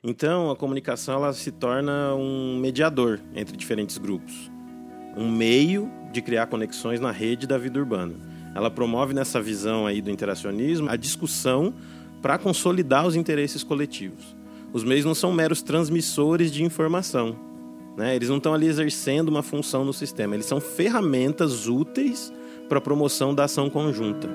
Então, 0.03 0.51
a 0.51 0.55
comunicação 0.55 1.15
ela 1.15 1.33
se 1.33 1.51
torna 1.51 2.13
um 2.13 2.57
mediador 2.59 3.21
entre 3.33 3.55
diferentes 3.55 3.97
grupos, 3.97 4.51
um 5.15 5.31
meio 5.31 5.89
de 6.11 6.21
criar 6.21 6.47
conexões 6.47 6.99
na 6.99 7.11
rede 7.11 7.47
da 7.47 7.57
vida 7.57 7.79
urbana. 7.79 8.15
Ela 8.53 8.69
promove 8.69 9.13
nessa 9.13 9.41
visão 9.41 9.87
aí 9.87 10.01
do 10.01 10.11
interacionismo 10.11 10.89
a 10.89 10.95
discussão 10.95 11.73
para 12.21 12.37
consolidar 12.37 13.07
os 13.07 13.15
interesses 13.15 13.63
coletivos. 13.63 14.35
Os 14.73 14.83
meios 14.83 15.05
não 15.05 15.15
são 15.15 15.31
meros 15.31 15.61
transmissores 15.61 16.51
de 16.51 16.63
informação, 16.63 17.52
né? 17.97 18.15
Eles 18.15 18.29
não 18.29 18.37
estão 18.37 18.53
ali 18.53 18.67
exercendo 18.67 19.29
uma 19.29 19.43
função 19.43 19.85
no 19.85 19.93
sistema, 19.93 20.35
eles 20.35 20.45
são 20.45 20.59
ferramentas 20.59 21.67
úteis 21.67 22.33
para 22.67 22.77
a 22.77 22.81
promoção 22.81 23.33
da 23.33 23.43
ação 23.43 23.69
conjunta. 23.69 24.29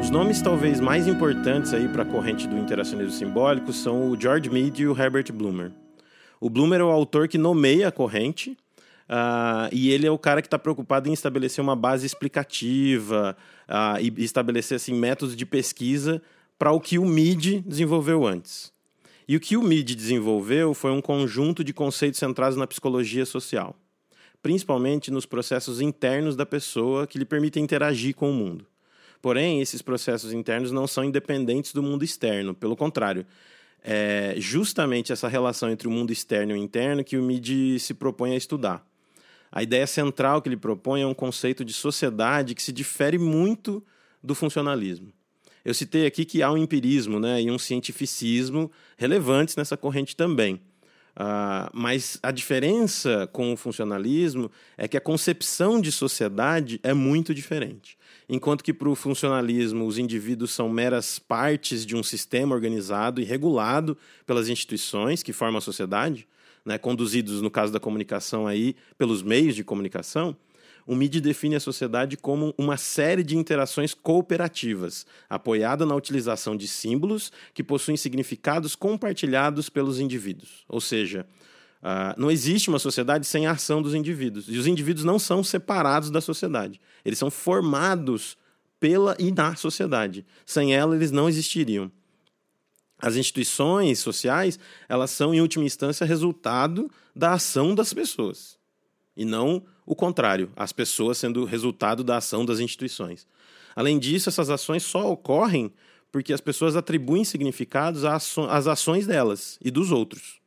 Os 0.00 0.10
nomes 0.10 0.40
talvez 0.40 0.80
mais 0.80 1.06
importantes 1.06 1.74
aí 1.74 1.86
para 1.86 2.02
a 2.02 2.06
corrente 2.06 2.48
do 2.48 2.56
interacionismo 2.56 3.12
simbólico 3.12 3.74
são 3.74 4.10
o 4.10 4.18
George 4.18 4.48
Mead 4.48 4.80
e 4.80 4.88
o 4.88 4.98
Herbert 4.98 5.30
Blumer. 5.30 5.70
O 6.40 6.48
Blumer 6.48 6.80
é 6.80 6.84
o 6.84 6.90
autor 6.90 7.28
que 7.28 7.36
nomeia 7.36 7.88
a 7.88 7.92
corrente 7.92 8.56
Uh, 9.08 9.72
e 9.72 9.90
ele 9.90 10.06
é 10.06 10.10
o 10.10 10.18
cara 10.18 10.42
que 10.42 10.46
está 10.46 10.58
preocupado 10.58 11.08
em 11.08 11.12
estabelecer 11.14 11.64
uma 11.64 11.74
base 11.74 12.04
explicativa 12.04 13.34
uh, 13.66 13.98
e 14.00 14.22
estabelecer 14.22 14.76
assim, 14.76 14.92
métodos 14.92 15.34
de 15.34 15.46
pesquisa 15.46 16.20
para 16.58 16.72
o 16.72 16.80
que 16.80 16.98
o 16.98 17.06
MID 17.06 17.60
desenvolveu 17.60 18.26
antes. 18.26 18.70
E 19.26 19.36
o 19.36 19.40
que 19.40 19.56
o 19.56 19.62
MID 19.62 19.94
desenvolveu 19.94 20.74
foi 20.74 20.90
um 20.90 21.00
conjunto 21.00 21.64
de 21.64 21.72
conceitos 21.72 22.18
centrados 22.18 22.56
na 22.56 22.66
psicologia 22.66 23.24
social, 23.24 23.74
principalmente 24.42 25.10
nos 25.10 25.24
processos 25.24 25.80
internos 25.80 26.36
da 26.36 26.44
pessoa 26.44 27.06
que 27.06 27.18
lhe 27.18 27.24
permitem 27.24 27.62
interagir 27.62 28.14
com 28.14 28.30
o 28.30 28.34
mundo. 28.34 28.66
Porém, 29.22 29.60
esses 29.60 29.82
processos 29.82 30.32
internos 30.32 30.70
não 30.70 30.86
são 30.86 31.02
independentes 31.02 31.72
do 31.72 31.82
mundo 31.82 32.04
externo, 32.04 32.54
pelo 32.54 32.76
contrário, 32.76 33.26
é 33.82 34.34
justamente 34.38 35.12
essa 35.12 35.28
relação 35.28 35.70
entre 35.70 35.86
o 35.86 35.90
mundo 35.90 36.12
externo 36.12 36.52
e 36.52 36.54
o 36.54 36.62
interno 36.62 37.04
que 37.04 37.16
o 37.16 37.22
MID 37.22 37.78
se 37.78 37.94
propõe 37.94 38.32
a 38.32 38.36
estudar. 38.36 38.87
A 39.50 39.62
ideia 39.62 39.86
central 39.86 40.42
que 40.42 40.48
ele 40.48 40.56
propõe 40.56 41.02
é 41.02 41.06
um 41.06 41.14
conceito 41.14 41.64
de 41.64 41.72
sociedade 41.72 42.54
que 42.54 42.62
se 42.62 42.72
difere 42.72 43.18
muito 43.18 43.84
do 44.22 44.34
funcionalismo. 44.34 45.12
Eu 45.64 45.74
citei 45.74 46.06
aqui 46.06 46.24
que 46.24 46.42
há 46.42 46.50
um 46.50 46.56
empirismo 46.56 47.18
né, 47.18 47.42
e 47.42 47.50
um 47.50 47.58
cientificismo 47.58 48.70
relevantes 48.96 49.56
nessa 49.56 49.76
corrente 49.76 50.16
também. 50.16 50.60
Uh, 51.18 51.68
mas 51.72 52.16
a 52.22 52.30
diferença 52.30 53.28
com 53.32 53.52
o 53.52 53.56
funcionalismo 53.56 54.48
é 54.76 54.86
que 54.86 54.96
a 54.96 55.00
concepção 55.00 55.80
de 55.80 55.90
sociedade 55.90 56.78
é 56.80 56.94
muito 56.94 57.34
diferente. 57.34 57.98
Enquanto 58.28 58.62
que 58.62 58.72
para 58.72 58.88
o 58.88 58.94
funcionalismo 58.94 59.84
os 59.84 59.98
indivíduos 59.98 60.52
são 60.52 60.68
meras 60.68 61.18
partes 61.18 61.84
de 61.84 61.96
um 61.96 62.04
sistema 62.04 62.54
organizado 62.54 63.20
e 63.20 63.24
regulado 63.24 63.98
pelas 64.24 64.48
instituições 64.48 65.20
que 65.20 65.32
formam 65.32 65.58
a 65.58 65.60
sociedade, 65.60 66.28
né, 66.64 66.78
conduzidos, 66.78 67.42
no 67.42 67.50
caso 67.50 67.72
da 67.72 67.80
comunicação, 67.80 68.46
aí, 68.46 68.76
pelos 68.96 69.20
meios 69.20 69.56
de 69.56 69.64
comunicação, 69.64 70.36
o 70.88 70.96
MIDI 70.96 71.20
define 71.20 71.54
a 71.54 71.60
sociedade 71.60 72.16
como 72.16 72.54
uma 72.56 72.78
série 72.78 73.22
de 73.22 73.36
interações 73.36 73.92
cooperativas, 73.92 75.04
apoiada 75.28 75.84
na 75.84 75.94
utilização 75.94 76.56
de 76.56 76.66
símbolos 76.66 77.30
que 77.52 77.62
possuem 77.62 77.94
significados 77.94 78.74
compartilhados 78.74 79.68
pelos 79.68 80.00
indivíduos. 80.00 80.64
Ou 80.66 80.80
seja, 80.80 81.26
uh, 81.82 82.18
não 82.18 82.30
existe 82.30 82.70
uma 82.70 82.78
sociedade 82.78 83.26
sem 83.26 83.46
a 83.46 83.50
ação 83.50 83.82
dos 83.82 83.94
indivíduos. 83.94 84.46
E 84.48 84.56
os 84.56 84.66
indivíduos 84.66 85.04
não 85.04 85.18
são 85.18 85.44
separados 85.44 86.10
da 86.10 86.22
sociedade. 86.22 86.80
Eles 87.04 87.18
são 87.18 87.30
formados 87.30 88.38
pela 88.80 89.14
e 89.18 89.30
na 89.30 89.54
sociedade. 89.56 90.24
Sem 90.46 90.74
ela, 90.74 90.96
eles 90.96 91.10
não 91.10 91.28
existiriam. 91.28 91.92
As 92.98 93.14
instituições 93.14 93.98
sociais, 93.98 94.58
elas 94.88 95.10
são, 95.10 95.34
em 95.34 95.42
última 95.42 95.66
instância, 95.66 96.06
resultado 96.06 96.90
da 97.14 97.34
ação 97.34 97.74
das 97.74 97.92
pessoas. 97.92 98.57
E 99.18 99.24
não 99.24 99.64
o 99.84 99.96
contrário, 99.96 100.52
as 100.54 100.72
pessoas 100.72 101.18
sendo 101.18 101.44
resultado 101.44 102.04
da 102.04 102.18
ação 102.18 102.44
das 102.44 102.60
instituições. 102.60 103.26
Além 103.74 103.98
disso, 103.98 104.28
essas 104.28 104.48
ações 104.48 104.84
só 104.84 105.10
ocorrem 105.10 105.72
porque 106.12 106.32
as 106.32 106.40
pessoas 106.40 106.76
atribuem 106.76 107.24
significados 107.24 108.04
às 108.04 108.66
ações 108.66 109.06
delas 109.06 109.58
e 109.62 109.70
dos 109.70 109.90
outros. 109.90 110.38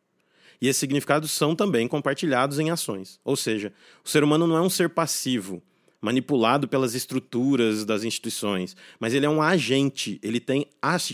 E 0.62 0.68
esses 0.68 0.80
significados 0.80 1.32
são 1.32 1.56
também 1.56 1.88
compartilhados 1.88 2.60
em 2.60 2.70
ações. 2.70 3.20
Ou 3.26 3.36
seja, 3.36 3.74
o 4.06 4.10
ser 4.10 4.24
humano 4.24 4.48
não 4.48 4.56
é 4.56 4.62
um 4.62 4.70
ser 4.70 4.90
passivo, 4.90 5.62
manipulado 6.00 6.68
pelas 6.68 6.96
estruturas 6.96 7.84
das 7.84 8.04
instituições, 8.04 8.76
mas 9.00 9.14
ele 9.14 9.26
é 9.26 9.30
um 9.30 9.42
agente, 9.42 10.20
ele 10.24 10.40
tem 10.40 10.66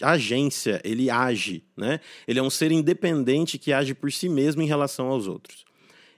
agência, 0.01 0.81
ele 0.83 1.09
age, 1.09 1.63
né? 1.75 1.99
Ele 2.27 2.39
é 2.39 2.43
um 2.43 2.49
ser 2.49 2.71
independente 2.71 3.57
que 3.57 3.73
age 3.73 3.93
por 3.93 4.11
si 4.11 4.29
mesmo 4.29 4.61
em 4.61 4.67
relação 4.67 5.07
aos 5.07 5.27
outros. 5.27 5.66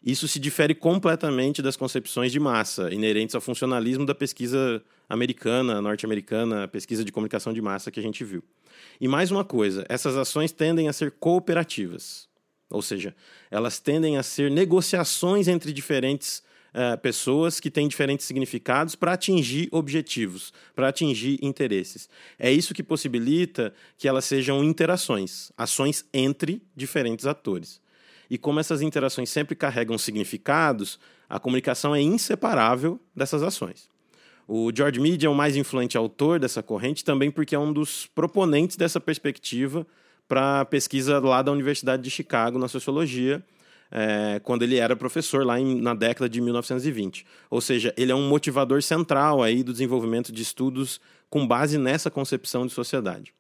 Isso 0.03 0.27
se 0.27 0.39
difere 0.39 0.73
completamente 0.73 1.61
das 1.61 1.75
concepções 1.75 2.31
de 2.31 2.39
massa 2.39 2.93
inerentes 2.93 3.35
ao 3.35 3.41
funcionalismo 3.41 4.05
da 4.05 4.15
pesquisa 4.15 4.81
americana, 5.09 5.81
norte-americana, 5.81 6.67
pesquisa 6.67 7.03
de 7.03 7.11
comunicação 7.11 7.51
de 7.51 7.61
massa 7.61 7.91
que 7.91 7.99
a 7.99 8.03
gente 8.03 8.23
viu. 8.23 8.43
E 8.99 9.07
mais 9.07 9.29
uma 9.29 9.43
coisa, 9.43 9.85
essas 9.89 10.15
ações 10.15 10.51
tendem 10.51 10.87
a 10.87 10.93
ser 10.93 11.11
cooperativas, 11.11 12.29
ou 12.69 12.81
seja, 12.81 13.15
elas 13.51 13.79
tendem 13.79 14.17
a 14.17 14.23
ser 14.23 14.49
negociações 14.49 15.47
entre 15.47 15.73
diferentes 15.73 16.43
uh, 16.69 16.97
pessoas 16.99 17.59
que 17.59 17.71
têm 17.71 17.87
diferentes 17.87 18.25
significados 18.25 18.95
para 18.95 19.13
atingir 19.13 19.67
objetivos, 19.71 20.53
para 20.75 20.87
atingir 20.87 21.39
interesses. 21.41 22.07
É 22.37 22.51
isso 22.51 22.73
que 22.73 22.83
possibilita 22.83 23.73
que 23.97 24.07
elas 24.07 24.25
sejam 24.25 24.63
interações, 24.63 25.51
ações 25.57 26.05
entre 26.13 26.61
diferentes 26.75 27.25
atores. 27.25 27.81
E 28.29 28.37
como 28.37 28.59
essas 28.59 28.81
interações 28.81 29.29
sempre 29.29 29.55
carregam 29.55 29.97
significados, 29.97 30.99
a 31.27 31.39
comunicação 31.39 31.95
é 31.95 32.01
inseparável 32.01 32.99
dessas 33.15 33.41
ações. 33.41 33.89
O 34.47 34.71
George 34.75 34.99
Mead 34.99 35.25
é 35.25 35.29
o 35.29 35.35
mais 35.35 35.55
influente 35.55 35.97
autor 35.97 36.39
dessa 36.39 36.63
corrente, 36.63 37.03
também 37.03 37.29
porque 37.29 37.55
é 37.55 37.59
um 37.59 37.71
dos 37.71 38.07
proponentes 38.07 38.75
dessa 38.75 38.99
perspectiva 38.99 39.85
para 40.27 40.61
a 40.61 40.65
pesquisa 40.65 41.19
lá 41.19 41.41
da 41.41 41.51
Universidade 41.51 42.03
de 42.03 42.09
Chicago 42.09 42.59
na 42.59 42.67
sociologia, 42.67 43.43
é, 43.91 44.39
quando 44.43 44.63
ele 44.63 44.77
era 44.77 44.95
professor 44.95 45.45
lá 45.45 45.59
em, 45.59 45.81
na 45.81 45.93
década 45.93 46.29
de 46.29 46.39
1920. 46.39 47.25
Ou 47.49 47.61
seja, 47.61 47.93
ele 47.97 48.11
é 48.11 48.15
um 48.15 48.27
motivador 48.27 48.81
central 48.81 49.41
aí 49.41 49.63
do 49.63 49.71
desenvolvimento 49.71 50.31
de 50.31 50.41
estudos 50.41 51.01
com 51.29 51.47
base 51.47 51.77
nessa 51.77 52.09
concepção 52.11 52.65
de 52.65 52.73
sociedade. 52.73 53.33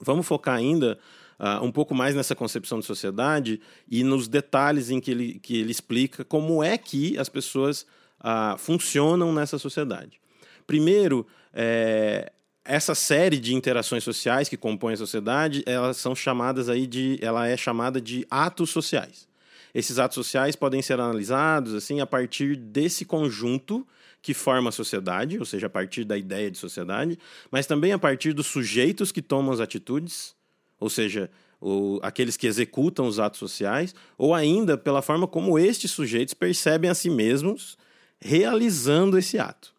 Vamos 0.00 0.26
focar 0.26 0.56
ainda 0.56 0.98
uh, 1.40 1.64
um 1.64 1.72
pouco 1.72 1.94
mais 1.94 2.14
nessa 2.14 2.36
concepção 2.36 2.78
de 2.78 2.86
sociedade 2.86 3.60
e 3.88 4.04
nos 4.04 4.28
detalhes 4.28 4.90
em 4.90 5.00
que 5.00 5.10
ele, 5.10 5.40
que 5.40 5.56
ele 5.56 5.70
explica 5.70 6.24
como 6.24 6.62
é 6.62 6.76
que 6.76 7.18
as 7.18 7.28
pessoas 7.28 7.86
uh, 8.20 8.58
funcionam 8.58 9.32
nessa 9.32 9.58
sociedade. 9.58 10.20
Primeiro, 10.66 11.26
é, 11.52 12.30
essa 12.64 12.94
série 12.94 13.38
de 13.38 13.54
interações 13.54 14.04
sociais 14.04 14.48
que 14.48 14.56
compõem 14.56 14.94
a 14.94 14.98
sociedade, 14.98 15.64
elas 15.66 15.96
são 15.96 16.14
chamadas 16.14 16.68
aí 16.68 16.86
de, 16.86 17.18
ela 17.20 17.48
é 17.48 17.56
chamada 17.56 18.00
de 18.00 18.26
atos 18.30 18.70
sociais. 18.70 19.28
Esses 19.74 19.98
atos 19.98 20.14
sociais 20.14 20.54
podem 20.54 20.82
ser 20.82 20.94
analisados 20.94 21.74
assim 21.74 22.00
a 22.00 22.06
partir 22.06 22.56
desse 22.56 23.04
conjunto 23.04 23.86
que 24.22 24.34
forma 24.34 24.68
a 24.68 24.72
sociedade, 24.72 25.38
ou 25.38 25.44
seja, 25.44 25.66
a 25.66 25.70
partir 25.70 26.04
da 26.04 26.16
ideia 26.16 26.50
de 26.50 26.58
sociedade, 26.58 27.18
mas 27.50 27.66
também 27.66 27.92
a 27.92 27.98
partir 27.98 28.32
dos 28.32 28.46
sujeitos 28.46 29.10
que 29.10 29.22
tomam 29.22 29.52
as 29.52 29.60
atitudes, 29.60 30.34
ou 30.80 30.88
seja, 30.88 31.30
aqueles 32.02 32.36
que 32.36 32.46
executam 32.46 33.06
os 33.06 33.20
atos 33.20 33.38
sociais, 33.38 33.94
ou 34.16 34.34
ainda 34.34 34.78
pela 34.78 35.02
forma 35.02 35.26
como 35.26 35.58
estes 35.58 35.90
sujeitos 35.90 36.34
percebem 36.34 36.90
a 36.90 36.94
si 36.94 37.10
mesmos 37.10 37.76
realizando 38.20 39.18
esse 39.18 39.38
ato. 39.38 39.72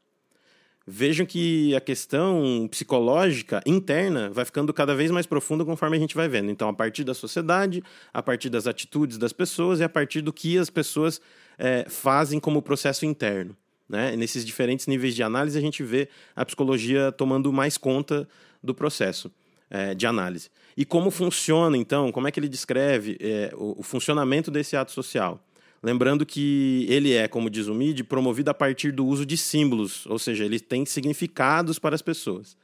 vejam 0.86 1.26
que 1.26 1.76
a 1.76 1.80
questão 1.80 2.68
psicológica 2.70 3.62
interna 3.66 4.30
vai 4.30 4.44
ficando 4.44 4.74
cada 4.74 4.96
vez 4.96 5.12
mais 5.12 5.26
profunda 5.26 5.64
conforme 5.64 5.96
a 5.96 6.00
gente 6.00 6.16
vai 6.16 6.28
vendo. 6.28 6.50
Então, 6.52 6.68
a 6.68 6.74
partir 6.74 7.04
da 7.04 7.14
sociedade, 7.14 7.84
a 8.14 8.22
partir 8.22 8.50
das 8.50 8.68
atitudes 8.68 9.18
das 9.18 9.32
pessoas 9.32 9.80
e 9.80 9.84
a 9.84 9.90
partir 9.90 10.22
do 10.22 10.34
que 10.34 10.58
as 10.58 10.70
pessoas 10.70 11.22
é, 11.58 11.86
fazem 11.88 12.40
como 12.40 12.62
processo 12.62 13.06
interno. 13.06 13.56
Né? 13.88 14.16
Nesses 14.16 14.44
diferentes 14.44 14.88
níveis 14.88 15.16
de 15.16 15.22
análise, 15.22 15.58
a 15.58 15.62
gente 15.62 15.84
vê 15.84 16.10
a 16.36 16.44
psicologia 16.46 17.12
tomando 17.12 17.54
mais 17.54 17.78
conta 17.78 18.28
do 18.64 18.74
processo 18.74 19.32
é, 19.70 19.94
de 19.94 20.08
análise. 20.08 20.50
E 20.76 20.86
como 20.86 21.12
funciona, 21.12 21.78
então, 21.78 22.12
como 22.12 22.28
é 22.28 22.32
que 22.32 22.40
ele 22.40 22.48
descreve 22.48 23.18
é, 23.20 23.52
o, 23.56 23.80
o 23.80 23.84
funcionamento 23.84 24.50
desse 24.50 24.76
ato 24.76 24.92
social? 24.92 25.40
Lembrando 25.84 26.26
que 26.26 26.86
ele 26.90 27.14
é, 27.14 27.28
como 27.28 27.50
diz 27.50 27.68
o 27.68 27.74
MID, 27.74 28.04
promovido 28.04 28.52
a 28.52 28.54
partir 28.54 28.92
do 28.92 29.06
uso 29.06 29.26
de 29.26 29.36
símbolos, 29.36 30.06
ou 30.06 30.20
seja, 30.20 30.46
ele 30.46 30.60
tem 30.60 30.86
significados 30.86 31.80
para 31.80 31.96
as 31.96 32.02
pessoas. 32.02 32.56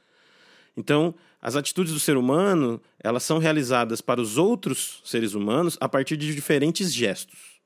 Então, 0.76 1.12
as 1.42 1.56
atitudes 1.56 1.92
do 1.92 1.98
ser 1.98 2.16
humano, 2.16 2.80
elas 3.02 3.24
são 3.24 3.38
realizadas 3.38 4.00
para 4.00 4.20
os 4.20 4.38
outros 4.38 5.00
seres 5.04 5.34
humanos 5.34 5.76
a 5.80 5.88
partir 5.88 6.16
de 6.16 6.32
diferentes 6.32 6.94
gestos. 6.94 7.57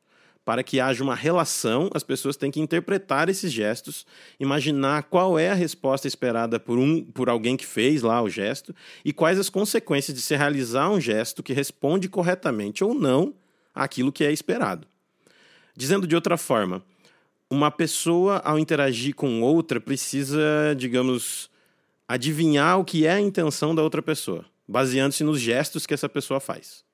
Para 0.44 0.62
que 0.62 0.80
haja 0.80 1.04
uma 1.04 1.14
relação, 1.14 1.88
as 1.94 2.02
pessoas 2.02 2.36
têm 2.36 2.50
que 2.50 2.60
interpretar 2.60 3.28
esses 3.28 3.52
gestos, 3.52 4.04
imaginar 4.40 5.04
qual 5.04 5.38
é 5.38 5.50
a 5.50 5.54
resposta 5.54 6.08
esperada 6.08 6.58
por 6.58 6.78
um 6.78 7.04
por 7.04 7.28
alguém 7.28 7.56
que 7.56 7.66
fez 7.66 8.02
lá 8.02 8.20
o 8.20 8.28
gesto 8.28 8.74
e 9.04 9.12
quais 9.12 9.38
as 9.38 9.48
consequências 9.48 10.16
de 10.16 10.20
se 10.20 10.34
realizar 10.34 10.90
um 10.90 11.00
gesto 11.00 11.42
que 11.42 11.52
responde 11.52 12.08
corretamente 12.08 12.82
ou 12.82 12.92
não 12.92 13.34
àquilo 13.72 14.10
que 14.10 14.24
é 14.24 14.32
esperado. 14.32 14.86
Dizendo 15.76 16.06
de 16.06 16.14
outra 16.14 16.36
forma, 16.36 16.82
uma 17.48 17.70
pessoa, 17.70 18.38
ao 18.38 18.58
interagir 18.58 19.14
com 19.14 19.42
outra, 19.42 19.80
precisa, 19.80 20.74
digamos, 20.76 21.50
adivinhar 22.08 22.78
o 22.80 22.84
que 22.84 23.06
é 23.06 23.12
a 23.12 23.20
intenção 23.20 23.74
da 23.74 23.82
outra 23.82 24.02
pessoa, 24.02 24.44
baseando-se 24.66 25.22
nos 25.22 25.40
gestos 25.40 25.86
que 25.86 25.94
essa 25.94 26.08
pessoa 26.08 26.40
faz. 26.40 26.84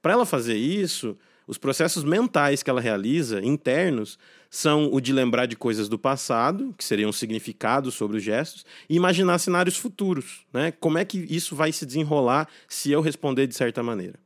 Para 0.00 0.12
ela 0.12 0.26
fazer 0.26 0.56
isso, 0.56 1.16
os 1.46 1.58
processos 1.58 2.04
mentais 2.04 2.62
que 2.62 2.70
ela 2.70 2.80
realiza, 2.80 3.44
internos, 3.44 4.18
são 4.50 4.90
o 4.92 5.00
de 5.00 5.12
lembrar 5.12 5.46
de 5.46 5.56
coisas 5.56 5.88
do 5.88 5.98
passado, 5.98 6.74
que 6.76 6.84
seriam 6.84 7.10
significados 7.10 7.94
sobre 7.94 8.18
os 8.18 8.22
gestos, 8.22 8.66
e 8.88 8.96
imaginar 8.96 9.38
cenários 9.38 9.76
futuros. 9.76 10.44
Né? 10.52 10.70
Como 10.72 10.98
é 10.98 11.04
que 11.04 11.18
isso 11.18 11.56
vai 11.56 11.72
se 11.72 11.86
desenrolar 11.86 12.46
se 12.68 12.92
eu 12.92 13.00
responder 13.00 13.46
de 13.46 13.54
certa 13.54 13.82
maneira? 13.82 14.18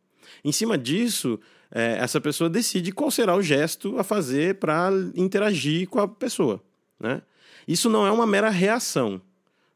Em 0.44 0.50
cima 0.50 0.76
disso, 0.76 1.38
é, 1.70 1.98
essa 2.00 2.20
pessoa 2.20 2.50
decide 2.50 2.92
qual 2.92 3.10
será 3.10 3.34
o 3.34 3.42
gesto 3.42 3.98
a 3.98 4.04
fazer 4.04 4.56
para 4.56 4.90
interagir 5.14 5.88
com 5.88 6.00
a 6.00 6.08
pessoa. 6.08 6.60
Né? 6.98 7.22
Isso 7.66 7.88
não 7.88 8.06
é 8.06 8.10
uma 8.10 8.26
mera 8.26 8.50
reação. 8.50 9.20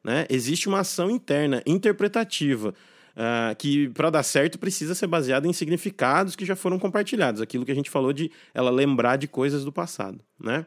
Né? 0.02 0.26
Existe 0.28 0.68
uma 0.68 0.80
ação 0.80 1.10
interna, 1.10 1.62
interpretativa, 1.66 2.74
uh, 3.20 3.54
que 3.56 3.90
para 3.90 4.08
dar 4.08 4.22
certo 4.22 4.58
precisa 4.58 4.94
ser 4.94 5.06
baseada 5.06 5.46
em 5.46 5.52
significados 5.52 6.34
que 6.34 6.46
já 6.46 6.56
foram 6.56 6.78
compartilhados. 6.78 7.42
Aquilo 7.42 7.64
que 7.64 7.72
a 7.72 7.74
gente 7.74 7.90
falou 7.90 8.12
de 8.12 8.30
ela 8.54 8.70
lembrar 8.70 9.16
de 9.16 9.28
coisas 9.28 9.64
do 9.64 9.70
passado. 9.70 10.18
Né? 10.38 10.64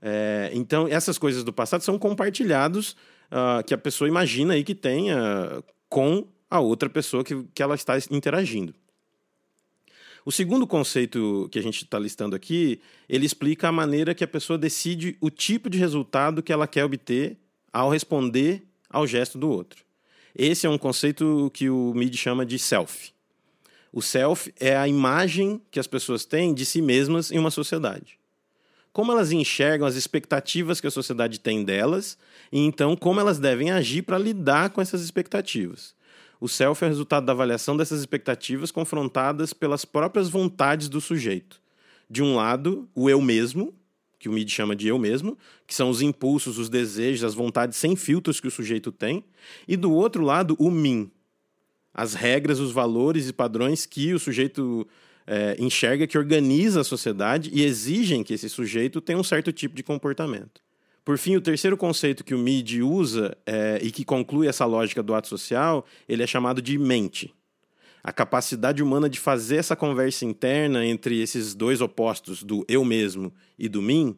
É, 0.00 0.50
então, 0.54 0.86
essas 0.86 1.18
coisas 1.18 1.42
do 1.42 1.52
passado 1.52 1.82
são 1.82 1.98
compartilhados 1.98 2.92
uh, 3.32 3.64
que 3.66 3.74
a 3.74 3.78
pessoa 3.78 4.06
imagina 4.06 4.54
aí 4.54 4.62
que 4.62 4.74
tenha 4.74 5.62
com 5.88 6.26
a 6.48 6.60
outra 6.60 6.88
pessoa 6.88 7.24
que, 7.24 7.42
que 7.52 7.62
ela 7.62 7.74
está 7.74 7.94
interagindo. 8.10 8.74
O 10.24 10.30
segundo 10.30 10.66
conceito 10.66 11.48
que 11.50 11.58
a 11.58 11.62
gente 11.62 11.84
está 11.84 11.98
listando 11.98 12.36
aqui, 12.36 12.80
ele 13.08 13.24
explica 13.24 13.68
a 13.68 13.72
maneira 13.72 14.14
que 14.14 14.22
a 14.22 14.28
pessoa 14.28 14.58
decide 14.58 15.16
o 15.20 15.30
tipo 15.30 15.70
de 15.70 15.78
resultado 15.78 16.42
que 16.42 16.52
ela 16.52 16.66
quer 16.66 16.84
obter 16.84 17.38
ao 17.72 17.88
responder 17.88 18.62
ao 18.90 19.06
gesto 19.06 19.38
do 19.38 19.48
outro. 19.48 19.87
Esse 20.34 20.66
é 20.66 20.70
um 20.70 20.78
conceito 20.78 21.50
que 21.54 21.68
o 21.70 21.92
MID 21.94 22.16
chama 22.16 22.44
de 22.44 22.58
self. 22.58 23.12
O 23.92 24.02
self 24.02 24.52
é 24.60 24.76
a 24.76 24.86
imagem 24.86 25.60
que 25.70 25.80
as 25.80 25.86
pessoas 25.86 26.24
têm 26.24 26.52
de 26.52 26.64
si 26.64 26.82
mesmas 26.82 27.30
em 27.30 27.38
uma 27.38 27.50
sociedade. 27.50 28.18
Como 28.92 29.12
elas 29.12 29.32
enxergam 29.32 29.86
as 29.86 29.94
expectativas 29.94 30.80
que 30.80 30.86
a 30.86 30.90
sociedade 30.90 31.40
tem 31.40 31.64
delas 31.64 32.18
e 32.50 32.58
então 32.58 32.96
como 32.96 33.20
elas 33.20 33.38
devem 33.38 33.70
agir 33.70 34.02
para 34.02 34.18
lidar 34.18 34.70
com 34.70 34.80
essas 34.80 35.02
expectativas. 35.02 35.94
O 36.40 36.48
self 36.48 36.84
é 36.84 36.86
o 36.86 36.90
resultado 36.90 37.26
da 37.26 37.32
avaliação 37.32 37.76
dessas 37.76 38.00
expectativas 38.00 38.70
confrontadas 38.70 39.52
pelas 39.52 39.84
próprias 39.84 40.28
vontades 40.28 40.88
do 40.88 41.00
sujeito. 41.00 41.60
De 42.08 42.22
um 42.22 42.34
lado, 42.36 42.88
o 42.94 43.10
eu 43.10 43.20
mesmo, 43.20 43.74
que 44.18 44.28
o 44.28 44.32
MID 44.32 44.50
chama 44.50 44.74
de 44.74 44.88
eu 44.88 44.98
mesmo, 44.98 45.38
que 45.66 45.74
são 45.74 45.90
os 45.90 46.02
impulsos, 46.02 46.58
os 46.58 46.68
desejos, 46.68 47.24
as 47.24 47.34
vontades 47.34 47.78
sem 47.78 47.94
filtros 47.94 48.40
que 48.40 48.48
o 48.48 48.50
sujeito 48.50 48.90
tem, 48.90 49.24
e 49.66 49.76
do 49.76 49.92
outro 49.92 50.22
lado, 50.22 50.56
o 50.58 50.70
mim, 50.70 51.10
as 51.94 52.14
regras, 52.14 52.58
os 52.58 52.72
valores 52.72 53.28
e 53.28 53.32
padrões 53.32 53.86
que 53.86 54.12
o 54.12 54.18
sujeito 54.18 54.86
é, 55.26 55.56
enxerga 55.58 56.06
que 56.06 56.16
organiza 56.16 56.80
a 56.80 56.84
sociedade 56.84 57.50
e 57.52 57.62
exigem 57.62 58.24
que 58.24 58.34
esse 58.34 58.48
sujeito 58.48 59.00
tenha 59.00 59.18
um 59.18 59.24
certo 59.24 59.52
tipo 59.52 59.76
de 59.76 59.82
comportamento. 59.82 60.60
Por 61.04 61.16
fim, 61.16 61.36
o 61.36 61.40
terceiro 61.40 61.76
conceito 61.76 62.22
que 62.22 62.34
o 62.34 62.38
MID 62.38 62.82
usa 62.82 63.36
é, 63.46 63.78
e 63.82 63.90
que 63.90 64.04
conclui 64.04 64.46
essa 64.46 64.64
lógica 64.64 65.02
do 65.02 65.14
ato 65.14 65.28
social, 65.28 65.86
ele 66.08 66.22
é 66.22 66.26
chamado 66.26 66.60
de 66.60 66.76
mente. 66.76 67.34
A 68.08 68.12
capacidade 68.12 68.82
humana 68.82 69.06
de 69.06 69.20
fazer 69.20 69.56
essa 69.56 69.76
conversa 69.76 70.24
interna 70.24 70.82
entre 70.82 71.20
esses 71.20 71.54
dois 71.54 71.82
opostos, 71.82 72.42
do 72.42 72.64
eu 72.66 72.82
mesmo 72.82 73.30
e 73.58 73.68
do 73.68 73.82
mim, 73.82 74.16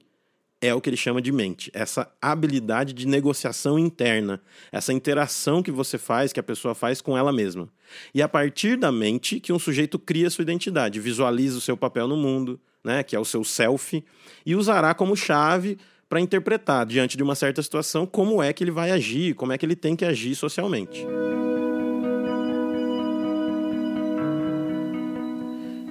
é 0.61 0.73
o 0.73 0.81
que 0.81 0.89
ele 0.89 0.97
chama 0.97 1.21
de 1.21 1.33
mente. 1.33 1.73
Essa 1.75 2.09
habilidade 2.23 2.93
de 2.93 3.05
negociação 3.05 3.77
interna, 3.77 4.41
essa 4.71 4.93
interação 4.93 5.61
que 5.61 5.73
você 5.73 5.99
faz, 5.99 6.33
que 6.33 6.39
a 6.39 6.43
pessoa 6.43 6.73
faz 6.73 7.01
com 7.01 7.19
ela 7.19 7.33
mesma. 7.33 7.69
E 8.15 8.23
a 8.23 8.29
partir 8.29 8.77
da 8.77 8.93
mente 8.93 9.41
que 9.41 9.53
um 9.53 9.59
sujeito 9.59 9.99
cria 9.99 10.31
sua 10.31 10.43
identidade, 10.43 11.01
visualiza 11.01 11.59
o 11.59 11.61
seu 11.61 11.77
papel 11.77 12.07
no 12.07 12.17
mundo, 12.17 12.61
né, 12.85 13.03
que 13.03 13.17
é 13.17 13.19
o 13.19 13.25
seu 13.25 13.43
self, 13.43 14.05
e 14.47 14.55
usará 14.55 14.95
como 14.95 15.17
chave 15.17 15.77
para 16.09 16.21
interpretar, 16.21 16.87
diante 16.87 17.17
de 17.17 17.25
uma 17.25 17.35
certa 17.35 17.61
situação, 17.61 18.07
como 18.07 18.41
é 18.41 18.53
que 18.53 18.63
ele 18.63 18.71
vai 18.71 18.93
agir, 18.93 19.35
como 19.35 19.51
é 19.51 19.59
que 19.59 19.67
ele 19.67 19.75
tem 19.75 19.97
que 19.97 20.05
agir 20.05 20.37
socialmente. 20.37 21.05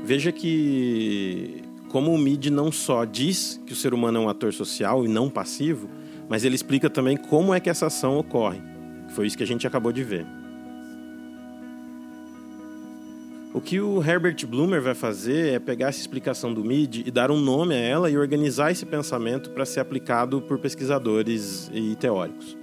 Veja 0.10 0.32
que, 0.32 1.62
como 1.88 2.12
o 2.12 2.17
MID 2.17 2.50
não 2.50 2.72
só 2.72 3.06
diz 3.06 3.62
que 3.63 3.74
o 3.74 3.76
ser 3.76 3.93
humano 3.93 4.17
é 4.17 4.22
um 4.22 4.28
ator 4.28 4.52
social 4.52 5.06
e 5.06 5.08
não 5.08 5.30
passivo, 5.30 5.88
mas 6.28 6.43
ele 6.43 6.56
explica 6.56 6.89
também 6.89 7.15
como 7.15 7.54
é 7.54 7.60
que 7.60 7.69
essa 7.69 7.86
ação 7.86 8.17
ocorre. 8.17 8.60
Foi 9.10 9.28
isso 9.28 9.38
que 9.38 9.43
a 9.43 9.45
gente 9.45 9.67
acabou 9.67 9.91
de 9.91 10.04
ver. 10.04 10.26
O 13.54 13.62
que 13.62 13.80
o 13.80 14.04
Herbert 14.04 14.48
Blumer 14.48 14.82
vai 14.82 14.95
fazer 14.95 15.54
é 15.54 15.60
pegar 15.60 15.89
essa 15.89 16.00
explicação 16.00 16.52
do 16.52 16.65
MID 16.65 17.04
e 17.06 17.12
dar 17.12 17.30
um 17.30 17.39
nome 17.39 17.76
a 17.76 17.80
ela 17.80 18.10
e 18.10 18.17
organizar 18.17 18.72
esse 18.72 18.88
pensamento 18.88 19.52
para 19.52 19.63
ser 19.63 19.80
aplicado 19.80 20.41
por 20.41 20.58
pesquisadores 20.58 21.69
e 21.72 21.95
teóricos. 21.95 22.58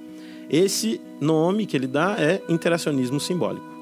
Esse 0.50 1.00
nome 1.20 1.64
que 1.64 1.76
ele 1.76 1.86
dá 1.86 2.16
é 2.18 2.42
interacionismo 2.48 3.20
simbólico. 3.20 3.75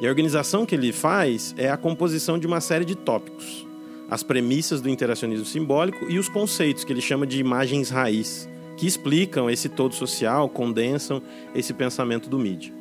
E 0.00 0.06
a 0.06 0.10
organização 0.10 0.66
que 0.66 0.74
ele 0.74 0.92
faz 0.92 1.54
é 1.56 1.70
a 1.70 1.76
composição 1.76 2.38
de 2.38 2.46
uma 2.46 2.60
série 2.60 2.84
de 2.84 2.94
tópicos, 2.94 3.66
as 4.10 4.22
premissas 4.22 4.80
do 4.80 4.90
interacionismo 4.90 5.46
simbólico 5.46 6.10
e 6.10 6.18
os 6.18 6.28
conceitos 6.28 6.84
que 6.84 6.92
ele 6.92 7.00
chama 7.00 7.26
de 7.26 7.40
imagens 7.40 7.88
raiz, 7.88 8.48
que 8.76 8.86
explicam 8.86 9.48
esse 9.48 9.70
todo 9.70 9.94
social, 9.94 10.50
condensam 10.50 11.22
esse 11.54 11.72
pensamento 11.72 12.28
do 12.28 12.38
MID. 12.38 12.74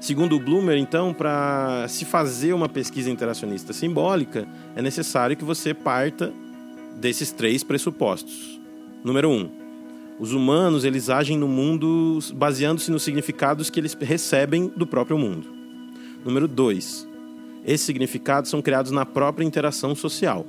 Segundo 0.00 0.34
o 0.34 0.40
Bloomer, 0.40 0.78
então, 0.78 1.12
para 1.12 1.86
se 1.88 2.04
fazer 2.04 2.54
uma 2.54 2.68
pesquisa 2.68 3.10
interacionista 3.10 3.72
simbólica, 3.72 4.48
é 4.74 4.82
necessário 4.82 5.36
que 5.36 5.44
você 5.44 5.74
parta 5.74 6.32
desses 6.96 7.30
três 7.30 7.62
pressupostos. 7.62 8.60
Número 9.04 9.28
um, 9.28 9.48
os 10.18 10.32
humanos 10.32 10.84
eles 10.84 11.10
agem 11.10 11.36
no 11.36 11.46
mundo 11.46 12.18
baseando-se 12.34 12.90
nos 12.90 13.02
significados 13.02 13.68
que 13.68 13.78
eles 13.78 13.94
recebem 13.94 14.72
do 14.74 14.86
próprio 14.86 15.18
mundo. 15.18 15.61
Número 16.24 16.46
dois, 16.46 17.06
esses 17.64 17.86
significados 17.86 18.50
são 18.50 18.62
criados 18.62 18.90
na 18.90 19.04
própria 19.04 19.44
interação 19.44 19.94
social. 19.94 20.46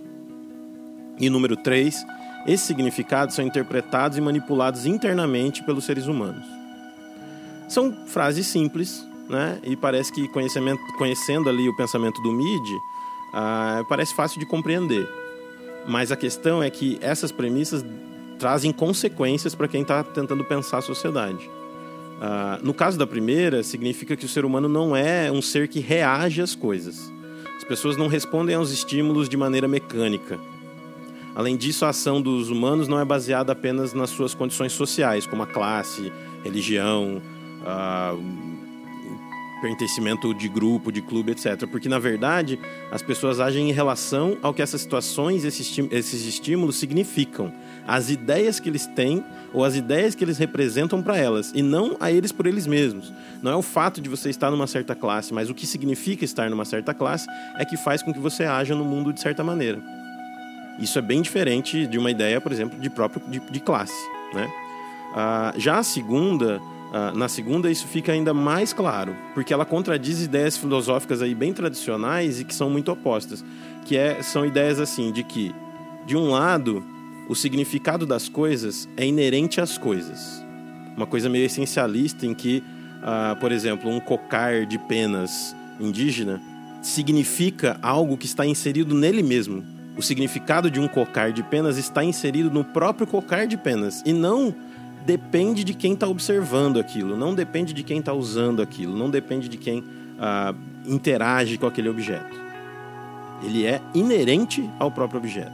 E 1.19 1.29
número 1.29 1.55
três, 1.55 2.05
esses 2.45 2.65
significados 2.65 3.35
são 3.35 3.45
interpretados 3.45 4.17
e 4.17 4.21
manipulados 4.21 4.85
internamente 4.85 5.63
pelos 5.63 5.85
seres 5.85 6.07
humanos. 6.07 6.43
São 7.69 7.93
frases 8.07 8.47
simples, 8.47 9.05
né? 9.29 9.59
E 9.63 9.75
parece 9.75 10.11
que 10.11 10.27
conhecendo 10.27 11.49
ali 11.49 11.69
o 11.69 11.75
pensamento 11.75 12.21
do 12.21 12.31
Mid, 12.31 12.67
ah, 13.33 13.83
parece 13.87 14.13
fácil 14.13 14.39
de 14.39 14.45
compreender. 14.45 15.09
Mas 15.87 16.11
a 16.11 16.15
questão 16.15 16.61
é 16.61 16.69
que 16.69 16.97
essas 17.01 17.31
premissas 17.31 17.83
trazem 18.37 18.71
consequências 18.71 19.55
para 19.55 19.67
quem 19.67 19.81
está 19.81 20.03
tentando 20.03 20.43
pensar 20.43 20.79
a 20.79 20.81
sociedade. 20.81 21.49
Ah, 22.25 22.57
no 22.63 22.73
caso 22.73 22.97
da 22.97 23.05
primeira, 23.05 23.61
significa 23.63 24.15
que 24.15 24.23
o 24.23 24.29
ser 24.29 24.45
humano 24.45 24.69
não 24.69 24.95
é 24.95 25.29
um 25.29 25.41
ser 25.41 25.67
que 25.67 25.81
reage 25.81 26.41
às 26.41 26.55
coisas. 26.55 27.11
As 27.57 27.65
pessoas 27.65 27.97
não 27.97 28.07
respondem 28.07 28.55
aos 28.55 28.71
estímulos 28.71 29.27
de 29.27 29.35
maneira 29.35 29.67
mecânica. 29.67 30.39
Além 31.35 31.57
disso, 31.57 31.83
a 31.83 31.89
ação 31.89 32.21
dos 32.21 32.49
humanos 32.49 32.87
não 32.87 32.97
é 32.97 33.03
baseada 33.03 33.51
apenas 33.51 33.93
nas 33.93 34.09
suas 34.09 34.33
condições 34.33 34.71
sociais, 34.71 35.27
como 35.27 35.43
a 35.43 35.45
classe, 35.45 36.13
religião, 36.45 37.21
uh, 37.61 38.52
pertencimento 39.63 40.33
de 40.33 40.49
grupo, 40.49 40.91
de 40.91 41.01
clube, 41.01 41.31
etc. 41.31 41.65
Porque, 41.71 41.87
na 41.87 41.97
verdade, 41.97 42.59
as 42.91 43.01
pessoas 43.01 43.39
agem 43.39 43.69
em 43.69 43.71
relação 43.71 44.37
ao 44.41 44.53
que 44.53 44.61
essas 44.61 44.81
situações, 44.81 45.45
esses 45.45 46.25
estímulos 46.25 46.75
significam. 46.75 47.49
As 47.87 48.09
ideias 48.09 48.59
que 48.59 48.67
eles 48.67 48.85
têm 48.87 49.23
ou 49.53 49.63
as 49.63 49.77
ideias 49.77 50.15
que 50.15 50.23
eles 50.23 50.37
representam 50.37 51.01
para 51.01 51.17
elas, 51.17 51.53
e 51.55 51.61
não 51.61 51.95
a 52.01 52.11
eles 52.11 52.31
por 52.31 52.45
eles 52.45 52.67
mesmos. 52.67 53.13
Não 53.41 53.51
é 53.51 53.55
o 53.55 53.61
fato 53.61 54.01
de 54.01 54.09
você 54.09 54.29
estar 54.29 54.51
numa 54.51 54.67
certa 54.67 54.93
classe, 54.95 55.33
mas 55.33 55.49
o 55.49 55.53
que 55.53 55.65
significa 55.65 56.25
estar 56.25 56.49
numa 56.49 56.65
certa 56.65 56.93
classe 56.93 57.25
é 57.57 57.63
que 57.63 57.77
faz 57.77 58.03
com 58.03 58.13
que 58.13 58.19
você 58.19 58.43
haja 58.43 58.75
no 58.75 58.83
mundo 58.83 59.13
de 59.13 59.21
certa 59.21 59.45
maneira. 59.45 59.79
Isso 60.77 60.99
é 60.99 61.01
bem 61.01 61.21
diferente 61.21 61.87
de 61.87 61.97
uma 61.97 62.11
ideia, 62.11 62.41
por 62.41 62.51
exemplo, 62.51 62.77
de 62.77 62.89
próprio 62.89 63.21
de, 63.29 63.39
de 63.39 63.59
classe. 63.61 64.09
Né? 64.33 64.51
Ah, 65.15 65.53
já 65.55 65.77
a 65.77 65.83
segunda 65.83 66.59
na 67.15 67.27
segunda, 67.27 67.71
isso 67.71 67.87
fica 67.87 68.11
ainda 68.11 68.33
mais 68.33 68.71
claro, 68.71 69.15
porque 69.33 69.51
ela 69.51 69.65
contradiz 69.65 70.21
ideias 70.21 70.55
filosóficas 70.55 71.23
aí 71.23 71.33
bem 71.33 71.51
tradicionais 71.51 72.39
e 72.39 72.43
que 72.43 72.53
são 72.53 72.69
muito 72.69 72.91
opostas, 72.91 73.43
que 73.85 73.97
é, 73.97 74.21
são 74.21 74.45
ideias 74.45 74.79
assim 74.79 75.11
de 75.11 75.23
que, 75.23 75.53
de 76.05 76.15
um 76.15 76.29
lado, 76.29 76.83
o 77.27 77.33
significado 77.35 78.05
das 78.05 78.29
coisas 78.29 78.87
é 78.95 79.05
inerente 79.05 79.59
às 79.59 79.75
coisas, 79.75 80.43
uma 80.95 81.07
coisa 81.07 81.29
meio 81.29 81.45
essencialista 81.45 82.27
em 82.27 82.33
que, 82.33 82.63
uh, 83.01 83.35
por 83.39 83.51
exemplo, 83.51 83.89
um 83.89 83.99
cocar 83.99 84.65
de 84.65 84.77
penas 84.77 85.55
indígena 85.79 86.39
significa 86.81 87.79
algo 87.81 88.17
que 88.17 88.27
está 88.27 88.45
inserido 88.45 88.93
nele 88.93 89.23
mesmo. 89.23 89.63
O 89.97 90.01
significado 90.01 90.69
de 90.69 90.79
um 90.79 90.87
cocar 90.87 91.31
de 91.31 91.41
penas 91.41 91.77
está 91.77 92.03
inserido 92.03 92.51
no 92.51 92.63
próprio 92.63 93.07
cocar 93.07 93.47
de 93.47 93.57
penas 93.57 94.03
e 94.05 94.13
não 94.13 94.53
depende 95.05 95.63
de 95.63 95.73
quem 95.73 95.93
está 95.93 96.07
observando 96.07 96.79
aquilo, 96.79 97.17
não 97.17 97.35
depende 97.35 97.73
de 97.73 97.83
quem 97.83 97.99
está 97.99 98.13
usando 98.13 98.61
aquilo, 98.61 98.95
não 98.97 99.09
depende 99.09 99.47
de 99.49 99.57
quem 99.57 99.83
ah, 100.19 100.53
interage 100.85 101.57
com 101.57 101.67
aquele 101.67 101.89
objeto. 101.89 102.41
Ele 103.43 103.65
é 103.65 103.81
inerente 103.93 104.69
ao 104.79 104.89
próprio 104.89 105.19
objeto. 105.19 105.51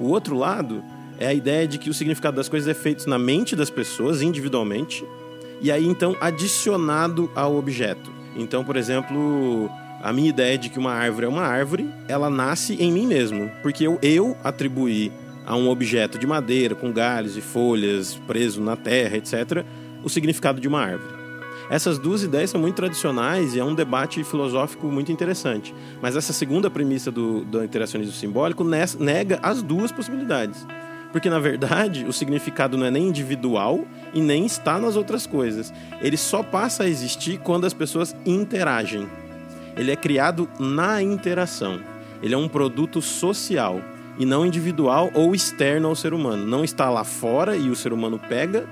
O 0.00 0.08
outro 0.08 0.36
lado 0.36 0.82
é 1.18 1.26
a 1.26 1.34
ideia 1.34 1.66
de 1.66 1.78
que 1.78 1.90
o 1.90 1.94
significado 1.94 2.36
das 2.36 2.48
coisas 2.48 2.68
é 2.68 2.74
feito 2.74 3.08
na 3.08 3.18
mente 3.18 3.54
das 3.54 3.68
pessoas, 3.68 4.22
individualmente, 4.22 5.04
e 5.60 5.70
aí 5.70 5.86
então 5.86 6.16
adicionado 6.20 7.30
ao 7.34 7.56
objeto. 7.56 8.10
Então, 8.36 8.64
por 8.64 8.76
exemplo, 8.76 9.68
a 10.02 10.12
minha 10.12 10.28
ideia 10.28 10.56
de 10.56 10.68
que 10.68 10.78
uma 10.78 10.92
árvore 10.92 11.26
é 11.26 11.28
uma 11.28 11.42
árvore, 11.42 11.90
ela 12.06 12.30
nasce 12.30 12.74
em 12.74 12.92
mim 12.92 13.06
mesmo, 13.06 13.50
porque 13.62 13.84
eu, 13.84 13.98
eu 14.00 14.36
atribuí 14.44 15.12
a 15.48 15.56
um 15.56 15.70
objeto 15.70 16.18
de 16.18 16.26
madeira 16.26 16.74
com 16.74 16.92
galhos 16.92 17.34
e 17.34 17.40
folhas 17.40 18.20
preso 18.26 18.60
na 18.60 18.76
terra, 18.76 19.16
etc., 19.16 19.64
o 20.04 20.08
significado 20.10 20.60
de 20.60 20.68
uma 20.68 20.82
árvore. 20.82 21.16
Essas 21.70 21.98
duas 21.98 22.22
ideias 22.22 22.50
são 22.50 22.60
muito 22.60 22.76
tradicionais 22.76 23.54
e 23.54 23.58
é 23.58 23.64
um 23.64 23.74
debate 23.74 24.22
filosófico 24.24 24.88
muito 24.88 25.10
interessante. 25.10 25.74
Mas 26.02 26.16
essa 26.16 26.34
segunda 26.34 26.68
premissa 26.68 27.10
do, 27.10 27.46
do 27.46 27.64
interacionismo 27.64 28.12
simbólico 28.12 28.62
nega 28.62 29.38
as 29.42 29.62
duas 29.62 29.90
possibilidades. 29.90 30.66
Porque, 31.12 31.30
na 31.30 31.38
verdade, 31.38 32.04
o 32.04 32.12
significado 32.12 32.76
não 32.76 32.84
é 32.84 32.90
nem 32.90 33.08
individual 33.08 33.86
e 34.12 34.20
nem 34.20 34.44
está 34.44 34.78
nas 34.78 34.96
outras 34.96 35.26
coisas. 35.26 35.72
Ele 36.02 36.18
só 36.18 36.42
passa 36.42 36.84
a 36.84 36.88
existir 36.88 37.38
quando 37.38 37.64
as 37.64 37.72
pessoas 37.72 38.14
interagem. 38.26 39.08
Ele 39.74 39.90
é 39.90 39.96
criado 39.96 40.46
na 40.58 41.02
interação. 41.02 41.80
Ele 42.22 42.34
é 42.34 42.38
um 42.38 42.48
produto 42.48 43.00
social 43.00 43.80
e 44.18 44.26
não 44.26 44.44
individual 44.44 45.10
ou 45.14 45.34
externo 45.34 45.88
ao 45.88 45.94
ser 45.94 46.12
humano. 46.12 46.44
Não 46.44 46.64
está 46.64 46.90
lá 46.90 47.04
fora 47.04 47.56
e 47.56 47.70
o 47.70 47.76
ser 47.76 47.92
humano 47.92 48.18
pega, 48.18 48.66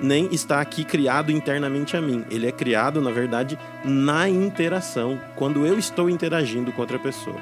nem 0.00 0.28
está 0.32 0.60
aqui 0.60 0.84
criado 0.84 1.32
internamente 1.32 1.96
a 1.96 2.00
mim. 2.00 2.24
Ele 2.30 2.46
é 2.46 2.52
criado, 2.52 3.00
na 3.00 3.10
verdade, 3.10 3.58
na 3.84 4.28
interação, 4.28 5.18
quando 5.36 5.66
eu 5.66 5.78
estou 5.78 6.08
interagindo 6.08 6.72
com 6.72 6.80
outra 6.80 6.98
pessoa. 6.98 7.36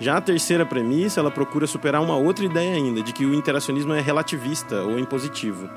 Já 0.00 0.16
a 0.16 0.20
terceira 0.20 0.64
premissa, 0.64 1.20
ela 1.20 1.30
procura 1.30 1.66
superar 1.66 2.00
uma 2.00 2.16
outra 2.16 2.44
ideia 2.44 2.74
ainda, 2.74 3.02
de 3.02 3.12
que 3.12 3.26
o 3.26 3.34
interacionismo 3.34 3.92
é 3.92 4.00
relativista 4.00 4.82
ou 4.82 4.98
impositivo. 4.98 5.68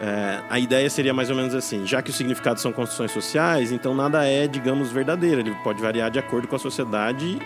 É, 0.00 0.40
a 0.50 0.58
ideia 0.58 0.88
seria 0.90 1.14
mais 1.14 1.30
ou 1.30 1.36
menos 1.36 1.54
assim: 1.54 1.86
já 1.86 2.02
que 2.02 2.10
os 2.10 2.16
significados 2.16 2.62
são 2.62 2.72
construções 2.72 3.10
sociais, 3.12 3.72
então 3.72 3.94
nada 3.94 4.24
é, 4.24 4.46
digamos, 4.46 4.90
verdadeiro. 4.90 5.40
Ele 5.40 5.54
pode 5.62 5.80
variar 5.80 6.10
de 6.10 6.18
acordo 6.18 6.48
com 6.48 6.56
a 6.56 6.58
sociedade 6.58 7.38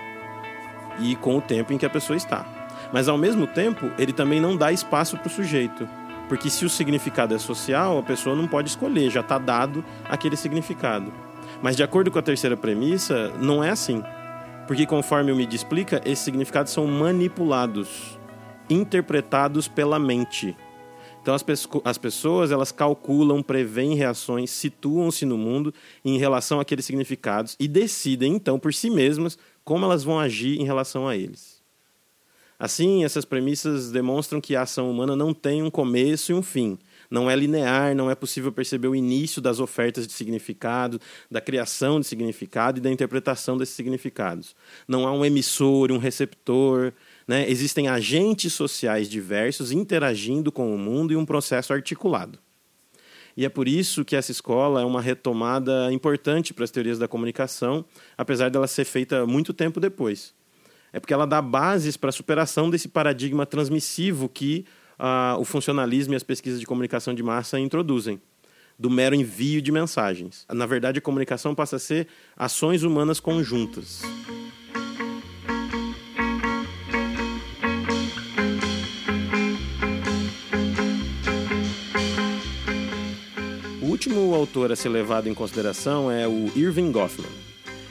e 0.99 1.17
com 1.17 1.37
o 1.37 1.41
tempo 1.41 1.73
em 1.73 1.79
que 1.79 1.87
a 1.87 1.91
pessoa 1.91 2.17
está. 2.17 2.45
Mas 2.93 3.09
ao 3.09 3.17
mesmo 3.17 3.47
tempo, 3.47 3.91
ele 3.99 4.13
também 4.13 4.41
não 4.41 4.57
dá 4.57 4.73
espaço 4.73 5.17
para 5.17 5.29
o 5.29 5.31
sujeito. 5.31 5.89
Porque 6.29 6.49
se 6.49 6.65
o 6.65 6.71
significado 6.71 7.35
é 7.35 7.39
social, 7.39 7.99
a 7.99 8.03
pessoa 8.03 8.37
não 8.37 8.47
pode 8.47 8.69
escolher, 8.69 9.11
já 9.11 9.21
está 9.21 9.39
dado 9.39 9.85
aquele 10.09 10.37
significado. 10.37 11.13
Mas 11.63 11.77
de 11.77 11.83
acordo 11.83 12.11
com 12.11 12.19
a 12.19 12.23
terceira 12.23 12.57
premissa, 12.57 13.33
não 13.41 13.63
é 13.63 13.71
assim. 13.71 14.03
Porque 14.67 14.87
conforme 14.87 15.33
o 15.33 15.37
Mid 15.37 15.53
explica, 15.53 16.01
esses 16.05 16.25
significados 16.25 16.73
são 16.73 16.87
manipulados, 16.87 18.19
interpretados 18.69 19.67
pela 19.67 19.99
mente. 19.99 20.57
Então 21.23 21.35
as, 21.35 21.45
as 21.85 21.99
pessoas 21.99 22.51
elas 22.51 22.73
calculam, 22.73 23.43
preveem 23.43 23.95
reações, 23.95 24.51
situam-se 24.51 25.27
no 25.27 25.37
mundo 25.37 25.73
em 26.05 26.19
relação 26.19 26.61
àqueles 26.61 26.85
significados 26.85 27.57
e 27.61 27.69
decidem 27.69 28.35
então 28.35 28.59
por 28.59 28.73
si 28.73 28.91
mesmas 28.91 29.39
como 29.65 29.85
elas 29.85 30.03
vão 30.03 30.19
agir 30.19 30.61
em 30.61 30.65
relação 30.65 31.07
a 31.07 31.17
eles. 31.17 31.61
Assim, 32.59 33.05
essas 33.05 33.25
premissas 33.25 33.91
demonstram 33.91 34.39
que 34.39 34.55
a 34.55 34.63
ação 34.63 34.91
humana 34.91 35.17
não 35.17 35.33
tem 35.33 35.63
um 35.63 35.71
começo 35.71 36.31
e 36.31 36.35
um 36.35 36.43
fim. 36.43 36.79
Não 37.11 37.31
é 37.31 37.35
linear, 37.35 37.95
não 37.95 38.11
é 38.11 38.15
possível 38.15 38.53
perceber 38.53 38.87
o 38.87 38.95
início 38.95 39.41
das 39.41 39.59
ofertas 39.61 40.07
de 40.07 40.13
significado, 40.13 41.01
da 41.31 41.41
criação 41.41 41.99
de 41.99 42.07
significado 42.07 42.79
e 42.79 42.83
da 42.83 42.91
interpretação 42.91 43.57
desses 43.57 43.75
significados. 43.75 44.55
Não 44.87 45.09
há 45.09 45.13
um 45.13 45.25
emissor, 45.25 45.91
um 45.91 45.97
receptor. 45.97 46.93
Né? 47.31 47.49
Existem 47.49 47.87
agentes 47.87 48.53
sociais 48.53 49.09
diversos 49.09 49.71
interagindo 49.71 50.51
com 50.51 50.75
o 50.75 50.77
mundo 50.77 51.13
em 51.13 51.17
um 51.17 51.25
processo 51.25 51.73
articulado. 51.73 52.41
E 53.37 53.45
é 53.45 53.49
por 53.49 53.69
isso 53.69 54.05
que 54.05 54.17
essa 54.17 54.33
escola 54.33 54.83
é 54.83 54.85
uma 54.85 55.01
retomada 55.01 55.93
importante 55.93 56.53
para 56.53 56.65
as 56.65 56.73
teorias 56.73 56.99
da 56.99 57.07
comunicação, 57.07 57.85
apesar 58.19 58.51
dela 58.51 58.67
ser 58.67 58.85
feita 58.85 59.25
muito 59.29 59.55
tempo 59.55 59.79
depois. 59.79 60.35
É 60.93 60.99
porque 60.99 61.15
ela 61.15 61.25
dá 61.25 61.41
bases 61.41 61.97
para 61.97 62.09
a 62.09 62.13
superação 62.13 62.69
desse 62.69 62.89
paradigma 62.89 63.47
transmissivo 63.47 64.29
que 64.29 64.65
uh, 64.99 65.39
o 65.39 65.45
funcionalismo 65.45 66.15
e 66.15 66.17
as 66.17 66.25
pesquisas 66.25 66.59
de 66.59 66.67
comunicação 66.67 67.15
de 67.15 67.23
massa 67.23 67.61
introduzem, 67.61 68.21
do 68.77 68.91
mero 68.91 69.15
envio 69.15 69.63
de 69.63 69.71
mensagens. 69.71 70.45
Na 70.53 70.67
verdade, 70.67 70.99
a 70.99 71.03
comunicação 71.03 71.55
passa 71.55 71.77
a 71.77 71.79
ser 71.79 72.09
ações 72.37 72.83
humanas 72.83 73.21
conjuntas. 73.21 74.03
Último 84.01 84.35
autor 84.35 84.73
a 84.73 84.77
ser 84.77 84.89
levado 84.89 85.29
em 85.29 85.35
consideração 85.35 86.11
é 86.11 86.27
o 86.27 86.51
Irving 86.57 86.91
Goffman. 86.91 87.29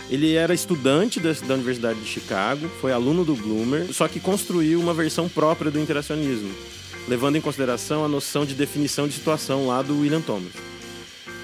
Ele 0.09 0.33
era 0.33 0.55
estudante 0.55 1.19
da, 1.19 1.31
da 1.33 1.53
Universidade 1.53 1.99
de 1.99 2.07
Chicago, 2.07 2.67
foi 2.81 2.91
aluno 2.91 3.23
do 3.23 3.35
Bloomer, 3.35 3.93
só 3.93 4.07
que 4.07 4.19
construiu 4.19 4.79
uma 4.79 4.91
versão 4.91 5.29
própria 5.29 5.69
do 5.69 5.79
interacionismo, 5.79 6.49
levando 7.07 7.35
em 7.35 7.41
consideração 7.41 8.03
a 8.03 8.07
noção 8.07 8.43
de 8.43 8.55
definição 8.55 9.07
de 9.07 9.13
situação 9.13 9.67
lá 9.67 9.83
do 9.83 9.99
William 9.99 10.19
Thomas. 10.19 10.53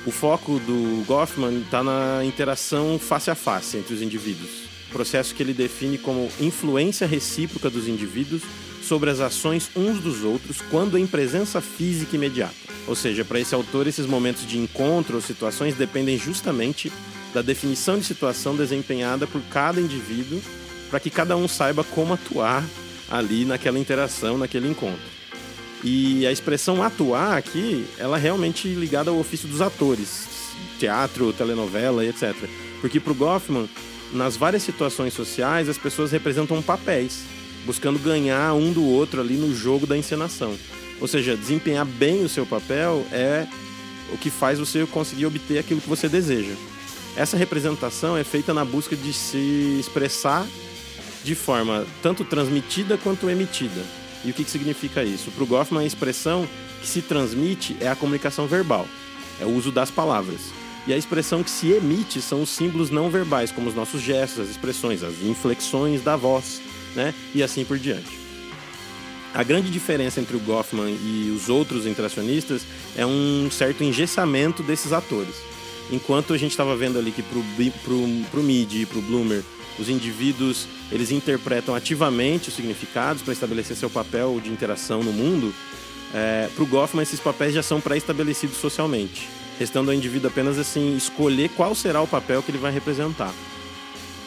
O 0.04 0.10
foco 0.10 0.58
do 0.58 1.06
Goffman 1.06 1.60
está 1.60 1.84
na 1.84 2.26
interação 2.26 2.98
face 2.98 3.30
a 3.30 3.36
face 3.36 3.78
entre 3.78 3.94
os 3.94 4.02
indivíduos, 4.02 4.50
processo 4.92 5.36
que 5.36 5.44
ele 5.44 5.54
define 5.54 6.00
como 6.00 6.28
influência 6.40 7.06
recíproca 7.06 7.70
dos 7.70 7.88
indivíduos 7.88 8.42
sobre 8.86 9.10
as 9.10 9.20
ações 9.20 9.70
uns 9.76 10.00
dos 10.00 10.24
outros 10.24 10.62
quando 10.70 10.98
em 10.98 11.08
presença 11.08 11.60
física 11.60 12.16
imediata. 12.16 12.54
Ou 12.88 12.96
seja, 12.96 13.26
para 13.26 13.40
esse 13.40 13.56
autor, 13.56 13.88
esses 13.88 14.06
momentos 14.06 14.46
de 14.46 14.58
encontro 14.58 15.16
ou 15.16 15.22
situações 15.22 15.76
dependem 15.76 16.18
justamente 16.18 16.92
da 17.34 17.42
definição 17.42 17.98
de 17.98 18.06
situação 18.06 18.56
desempenhada 18.56 19.28
por 19.28 19.42
cada 19.52 19.82
indivíduo, 19.82 20.42
para 20.90 21.00
que 21.00 21.10
cada 21.10 21.36
um 21.36 21.48
saiba 21.48 21.84
como 21.84 22.14
atuar 22.14 22.64
ali 23.10 23.44
naquela 23.44 23.80
interação, 23.80 24.38
naquele 24.38 24.70
encontro. 24.70 25.16
E 25.84 26.26
a 26.26 26.32
expressão 26.32 26.82
atuar 26.82 27.38
aqui, 27.38 27.86
ela 27.98 28.18
é 28.18 28.22
realmente 28.22 28.68
ligada 28.70 29.10
ao 29.10 29.20
ofício 29.20 29.48
dos 29.48 29.62
atores, 29.62 30.28
teatro, 30.80 31.34
telenovela 31.34 32.06
e 32.06 32.10
etc. 32.10 32.34
Porque 32.82 33.00
para 33.00 33.12
o 33.12 33.16
Goffman, 33.16 33.70
nas 34.14 34.38
várias 34.38 34.64
situações 34.64 35.14
sociais, 35.14 35.68
as 35.68 35.78
pessoas 35.78 36.12
representam 36.12 36.62
papéis, 36.62 37.24
buscando 37.66 38.00
ganhar 38.00 38.54
um 38.54 38.72
do 38.72 38.86
outro 38.86 39.22
ali 39.22 39.36
no 39.36 39.56
jogo 39.56 39.88
da 39.88 39.98
encenação. 39.98 40.56
Ou 41.02 41.08
seja, 41.08 41.36
desempenhar 41.36 41.86
bem 41.86 42.24
o 42.24 42.30
seu 42.30 42.46
papel 42.46 43.06
é 43.12 43.48
o 44.14 44.18
que 44.18 44.30
faz 44.30 44.60
você 44.60 44.86
conseguir 44.86 45.26
obter 45.26 45.58
aquilo 45.58 45.82
que 45.82 45.90
você 45.90 46.08
deseja. 46.08 46.54
Essa 47.16 47.38
representação 47.38 48.18
é 48.18 48.24
feita 48.24 48.54
na 48.54 48.64
busca 48.64 48.96
de 48.96 49.14
se 49.14 49.78
expressar 49.80 50.46
de 51.24 51.34
forma 51.34 51.86
tanto 52.02 52.24
transmitida 52.24 52.98
quanto 52.98 53.30
emitida. 53.30 53.82
E 54.24 54.32
o 54.32 54.34
que, 54.34 54.44
que 54.44 54.52
significa 54.52 55.04
isso? 55.04 55.32
Para 55.32 55.44
o 55.44 55.48
Goffman, 55.48 55.84
a 55.84 55.86
expressão 55.86 56.48
que 56.82 56.88
se 56.88 57.02
transmite 57.02 57.76
é 57.80 57.88
a 57.88 57.96
comunicação 57.96 58.48
verbal. 58.48 58.88
é 59.40 59.46
o 59.46 59.50
uso 59.50 59.72
das 59.72 59.92
palavras. 59.92 60.40
E 60.88 60.94
a 60.94 60.98
expressão 60.98 61.44
que 61.44 61.50
se 61.50 61.72
emite 61.72 62.22
são 62.22 62.44
os 62.44 62.50
símbolos 62.50 62.90
não 62.90 63.10
verbais, 63.10 63.52
como 63.52 63.68
os 63.68 63.76
nossos 63.76 64.02
gestos, 64.02 64.42
as 64.42 64.50
expressões, 64.50 65.04
as 65.04 65.22
inflexões 65.24 66.02
da 66.02 66.16
voz, 66.16 66.62
né? 66.96 67.14
E 67.34 67.44
assim 67.44 67.64
por 67.66 67.78
diante. 67.78 68.26
A 69.34 69.44
grande 69.44 69.70
diferença 69.70 70.22
entre 70.22 70.36
o 70.36 70.40
Goffman 70.40 70.90
e 70.90 71.34
os 71.36 71.50
outros 71.50 71.86
interacionistas 71.86 72.62
é 72.96 73.06
um 73.06 73.50
certo 73.52 73.84
engessamento 73.84 74.64
desses 74.64 74.94
atores. 74.94 75.36
Enquanto 75.92 76.34
a 76.34 76.38
gente 76.38 76.52
estava 76.52 76.76
vendo 76.76 76.98
ali 76.98 77.12
que 77.12 77.22
para 77.22 77.38
o 77.38 78.44
Mid 78.44 78.74
e 78.74 78.86
para 78.86 78.98
o 78.98 79.02
Bloomer, 79.02 79.44
os 79.78 79.90
indivíduos 79.90 80.68
eles 80.92 81.12
interpretam 81.12 81.76
ativamente 81.76 82.48
os 82.48 82.56
significados 82.56 83.22
para 83.22 83.34
estabelecer 83.34 83.76
seu 83.76 83.90
papel 83.90 84.40
de 84.42 84.50
interação 84.50 85.04
no 85.04 85.12
mundo, 85.12 85.54
é, 86.14 86.48
para 86.56 86.64
o 86.64 86.68
Goffman 86.68 87.04
esses 87.04 87.20
papéis 87.20 87.54
já 87.54 87.62
são 87.62 87.82
pré-estabelecidos 87.82 88.58
socialmente 88.58 89.28
restando 89.60 89.92
ao 89.92 89.98
indivíduo 89.98 90.30
apenas 90.30 90.58
assim 90.58 90.96
escolher 90.96 91.50
qual 91.50 91.74
será 91.74 92.02
o 92.02 92.08
papel 92.08 92.42
que 92.44 92.52
ele 92.52 92.58
vai 92.58 92.72
representar. 92.72 93.34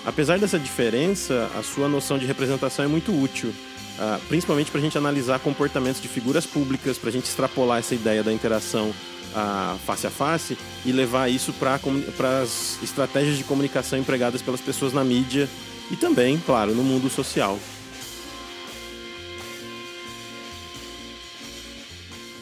Apesar 0.04 0.38
dessa 0.38 0.58
diferença, 0.58 1.50
a 1.58 1.62
sua 1.62 1.88
noção 1.88 2.18
de 2.18 2.26
representação 2.26 2.84
é 2.84 2.88
muito 2.88 3.12
útil, 3.12 3.50
uh, 3.50 4.20
principalmente 4.28 4.70
para 4.70 4.80
a 4.80 4.82
gente 4.82 4.96
analisar 4.96 5.38
comportamentos 5.40 6.00
de 6.00 6.08
figuras 6.08 6.46
públicas, 6.46 6.96
para 6.96 7.10
a 7.10 7.12
gente 7.12 7.26
extrapolar 7.26 7.78
essa 7.78 7.94
ideia 7.94 8.22
da 8.22 8.32
interação 8.32 8.88
uh, 8.90 9.78
face 9.84 10.06
a 10.06 10.10
face 10.10 10.56
e 10.84 10.92
levar 10.92 11.28
isso 11.28 11.52
para 11.52 12.40
as 12.42 12.78
estratégias 12.82 13.36
de 13.36 13.44
comunicação 13.44 13.98
empregadas 13.98 14.40
pelas 14.40 14.60
pessoas 14.60 14.92
na 14.92 15.04
mídia 15.04 15.48
e 15.90 15.96
também, 15.96 16.38
claro, 16.38 16.74
no 16.74 16.82
mundo 16.82 17.08
social. 17.10 17.58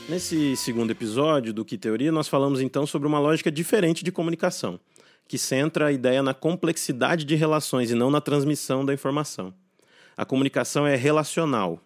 Nesse 0.09 0.57
segundo 0.57 0.93
episódio 0.93 1.53
do 1.53 1.65
Que 1.65 1.77
Teoria, 1.77 2.13
nós 2.13 2.29
falamos 2.29 2.61
então 2.61 2.87
sobre 2.87 3.09
uma 3.09 3.19
lógica 3.19 3.51
diferente 3.51 4.05
de 4.05 4.13
comunicação, 4.13 4.79
que 5.29 5.39
centra 5.39 5.87
a 5.87 5.93
ideia 5.93 6.23
na 6.23 6.35
complexidade 6.35 7.25
de 7.25 7.35
relações 7.35 7.91
e 7.91 7.95
não 7.95 8.11
na 8.11 8.21
transmissão 8.21 8.85
da 8.85 8.95
informação. 8.95 9.53
A 10.17 10.25
comunicação 10.25 10.87
é 10.87 10.97
relacional, 10.97 11.81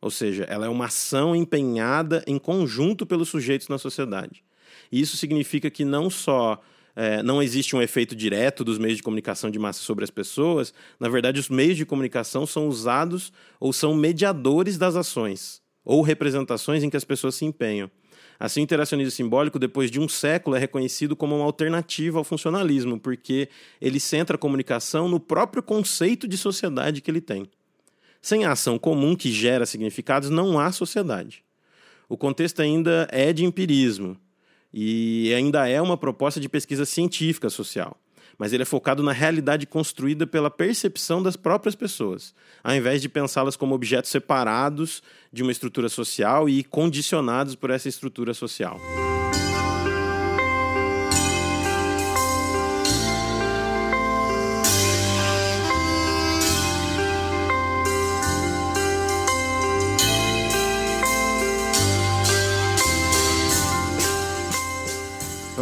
ou 0.00 0.10
seja, 0.10 0.44
ela 0.44 0.66
é 0.66 0.68
uma 0.68 0.86
ação 0.86 1.34
empenhada 1.34 2.22
em 2.26 2.38
conjunto 2.38 3.06
pelos 3.06 3.28
sujeitos 3.28 3.68
na 3.68 3.78
sociedade. 3.78 4.44
E 4.92 5.00
isso 5.00 5.16
significa 5.16 5.70
que 5.70 5.84
não 5.84 6.10
só 6.10 6.60
é, 6.96 7.22
não 7.22 7.42
existe 7.42 7.74
um 7.74 7.82
efeito 7.82 8.14
direto 8.14 8.62
dos 8.62 8.78
meios 8.78 8.98
de 8.98 9.02
comunicação 9.02 9.50
de 9.50 9.58
massa 9.58 9.80
sobre 9.80 10.04
as 10.04 10.10
pessoas, 10.10 10.72
na 11.00 11.08
verdade, 11.08 11.40
os 11.40 11.48
meios 11.48 11.76
de 11.76 11.86
comunicação 11.86 12.46
são 12.46 12.68
usados 12.68 13.32
ou 13.58 13.72
são 13.72 13.94
mediadores 13.94 14.78
das 14.78 14.94
ações 14.94 15.62
ou 15.84 16.02
representações 16.02 16.82
em 16.82 16.90
que 16.90 16.96
as 16.96 17.04
pessoas 17.04 17.34
se 17.34 17.44
empenham. 17.44 17.90
Assim, 18.38 18.60
o 18.60 18.64
interacionismo 18.64 19.10
simbólico, 19.10 19.58
depois 19.58 19.90
de 19.90 20.00
um 20.00 20.08
século, 20.08 20.56
é 20.56 20.58
reconhecido 20.58 21.14
como 21.14 21.36
uma 21.36 21.44
alternativa 21.44 22.18
ao 22.18 22.24
funcionalismo, 22.24 22.98
porque 22.98 23.48
ele 23.80 24.00
centra 24.00 24.36
a 24.36 24.38
comunicação 24.38 25.08
no 25.08 25.20
próprio 25.20 25.62
conceito 25.62 26.26
de 26.26 26.36
sociedade 26.36 27.00
que 27.00 27.10
ele 27.10 27.20
tem. 27.20 27.48
Sem 28.20 28.44
a 28.44 28.52
ação 28.52 28.78
comum 28.78 29.14
que 29.14 29.30
gera 29.30 29.66
significados, 29.66 30.30
não 30.30 30.58
há 30.58 30.72
sociedade. 30.72 31.44
O 32.08 32.16
contexto 32.16 32.60
ainda 32.60 33.08
é 33.10 33.32
de 33.32 33.44
empirismo 33.44 34.16
e 34.72 35.32
ainda 35.34 35.68
é 35.68 35.80
uma 35.80 35.96
proposta 35.96 36.40
de 36.40 36.48
pesquisa 36.48 36.84
científica 36.84 37.48
social 37.48 37.98
mas 38.38 38.52
ele 38.52 38.62
é 38.62 38.66
focado 38.66 39.02
na 39.02 39.12
realidade 39.12 39.66
construída 39.66 40.26
pela 40.26 40.50
percepção 40.50 41.22
das 41.22 41.36
próprias 41.36 41.74
pessoas, 41.74 42.34
ao 42.62 42.74
invés 42.74 43.00
de 43.02 43.08
pensá-las 43.08 43.56
como 43.56 43.74
objetos 43.74 44.10
separados 44.10 45.02
de 45.32 45.42
uma 45.42 45.52
estrutura 45.52 45.88
social 45.88 46.48
e 46.48 46.62
condicionados 46.64 47.54
por 47.54 47.70
essa 47.70 47.88
estrutura 47.88 48.34
social. 48.34 48.80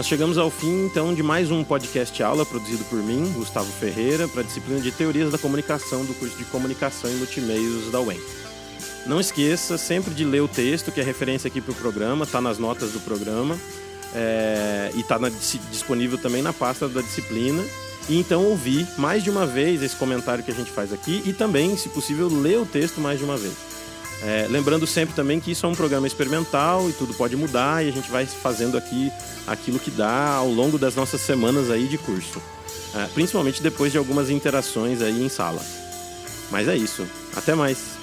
Nós 0.03 0.09
chegamos 0.09 0.37
ao 0.37 0.51
fim, 0.51 0.87
então, 0.87 1.15
de 1.15 1.23
mais 1.23 1.49
um 1.53 1.63
podcast 1.63 2.21
aula 2.25 2.45
produzido 2.45 2.83
por 2.87 2.99
mim, 2.99 3.33
Gustavo 3.37 3.71
Ferreira, 3.71 4.27
para 4.27 4.41
a 4.41 4.45
disciplina 4.45 4.81
de 4.81 4.91
Teorias 4.91 5.31
da 5.31 5.39
Comunicação 5.39 6.05
do 6.05 6.13
curso 6.15 6.37
de 6.37 6.45
Comunicação 6.47 7.09
e 7.09 7.15
Multimeios 7.15 7.89
da 7.93 8.01
UEM. 8.01 8.21
Não 9.07 9.21
esqueça 9.21 9.79
sempre 9.79 10.13
de 10.13 10.25
ler 10.25 10.41
o 10.43 10.49
texto, 10.49 10.91
que 10.91 11.01
é 11.01 11.05
referência 11.05 11.47
aqui 11.47 11.61
para 11.61 11.71
o 11.71 11.75
programa, 11.77 12.25
está 12.25 12.41
nas 12.41 12.59
notas 12.59 12.91
do 12.91 12.99
programa 12.99 13.57
é, 14.13 14.91
e 14.93 15.03
está 15.03 15.21
disponível 15.71 16.19
também 16.19 16.43
na 16.43 16.53
pasta 16.53 16.89
da 16.89 17.01
disciplina. 17.01 17.65
E 18.09 18.19
então 18.19 18.45
ouvir 18.45 18.89
mais 18.99 19.23
de 19.23 19.31
uma 19.31 19.47
vez 19.47 19.85
esse 19.85 19.95
comentário 19.95 20.43
que 20.43 20.51
a 20.51 20.55
gente 20.55 20.73
faz 20.73 20.93
aqui 20.93 21.23
e 21.25 21.33
também, 21.33 21.77
se 21.77 21.89
possível, 21.89 22.27
ler 22.27 22.59
o 22.59 22.67
texto 22.67 23.01
mais 23.01 23.21
de 23.21 23.25
uma 23.25 23.37
vez. 23.37 23.55
É, 24.25 24.49
lembrando 24.51 24.85
sempre 24.85 25.15
também 25.15 25.39
que 25.39 25.53
isso 25.53 25.65
é 25.65 25.69
um 25.69 25.77
programa 25.77 26.09
experimental 26.09 26.91
e 26.91 26.93
tudo 26.93 27.15
pode 27.15 27.37
mudar 27.37 27.85
e 27.85 27.89
a 27.89 27.93
gente 27.93 28.11
vai 28.11 28.27
fazendo 28.27 28.77
aqui 28.77 29.13
aquilo 29.47 29.79
que 29.79 29.91
dá 29.91 30.35
ao 30.35 30.49
longo 30.49 30.79
das 30.79 30.95
nossas 30.95 31.21
semanas 31.21 31.71
aí 31.71 31.87
de 31.87 31.99
curso. 31.99 32.41
É, 32.95 33.07
principalmente 33.15 33.63
depois 33.63 33.91
de 33.91 33.99
algumas 33.99 34.29
interações 34.29 35.01
aí 35.01 35.25
em 35.25 35.29
sala. 35.29 35.63
Mas 36.51 36.69
é 36.69 36.77
isso. 36.77 37.07
Até 37.35 37.55
mais! 37.55 38.02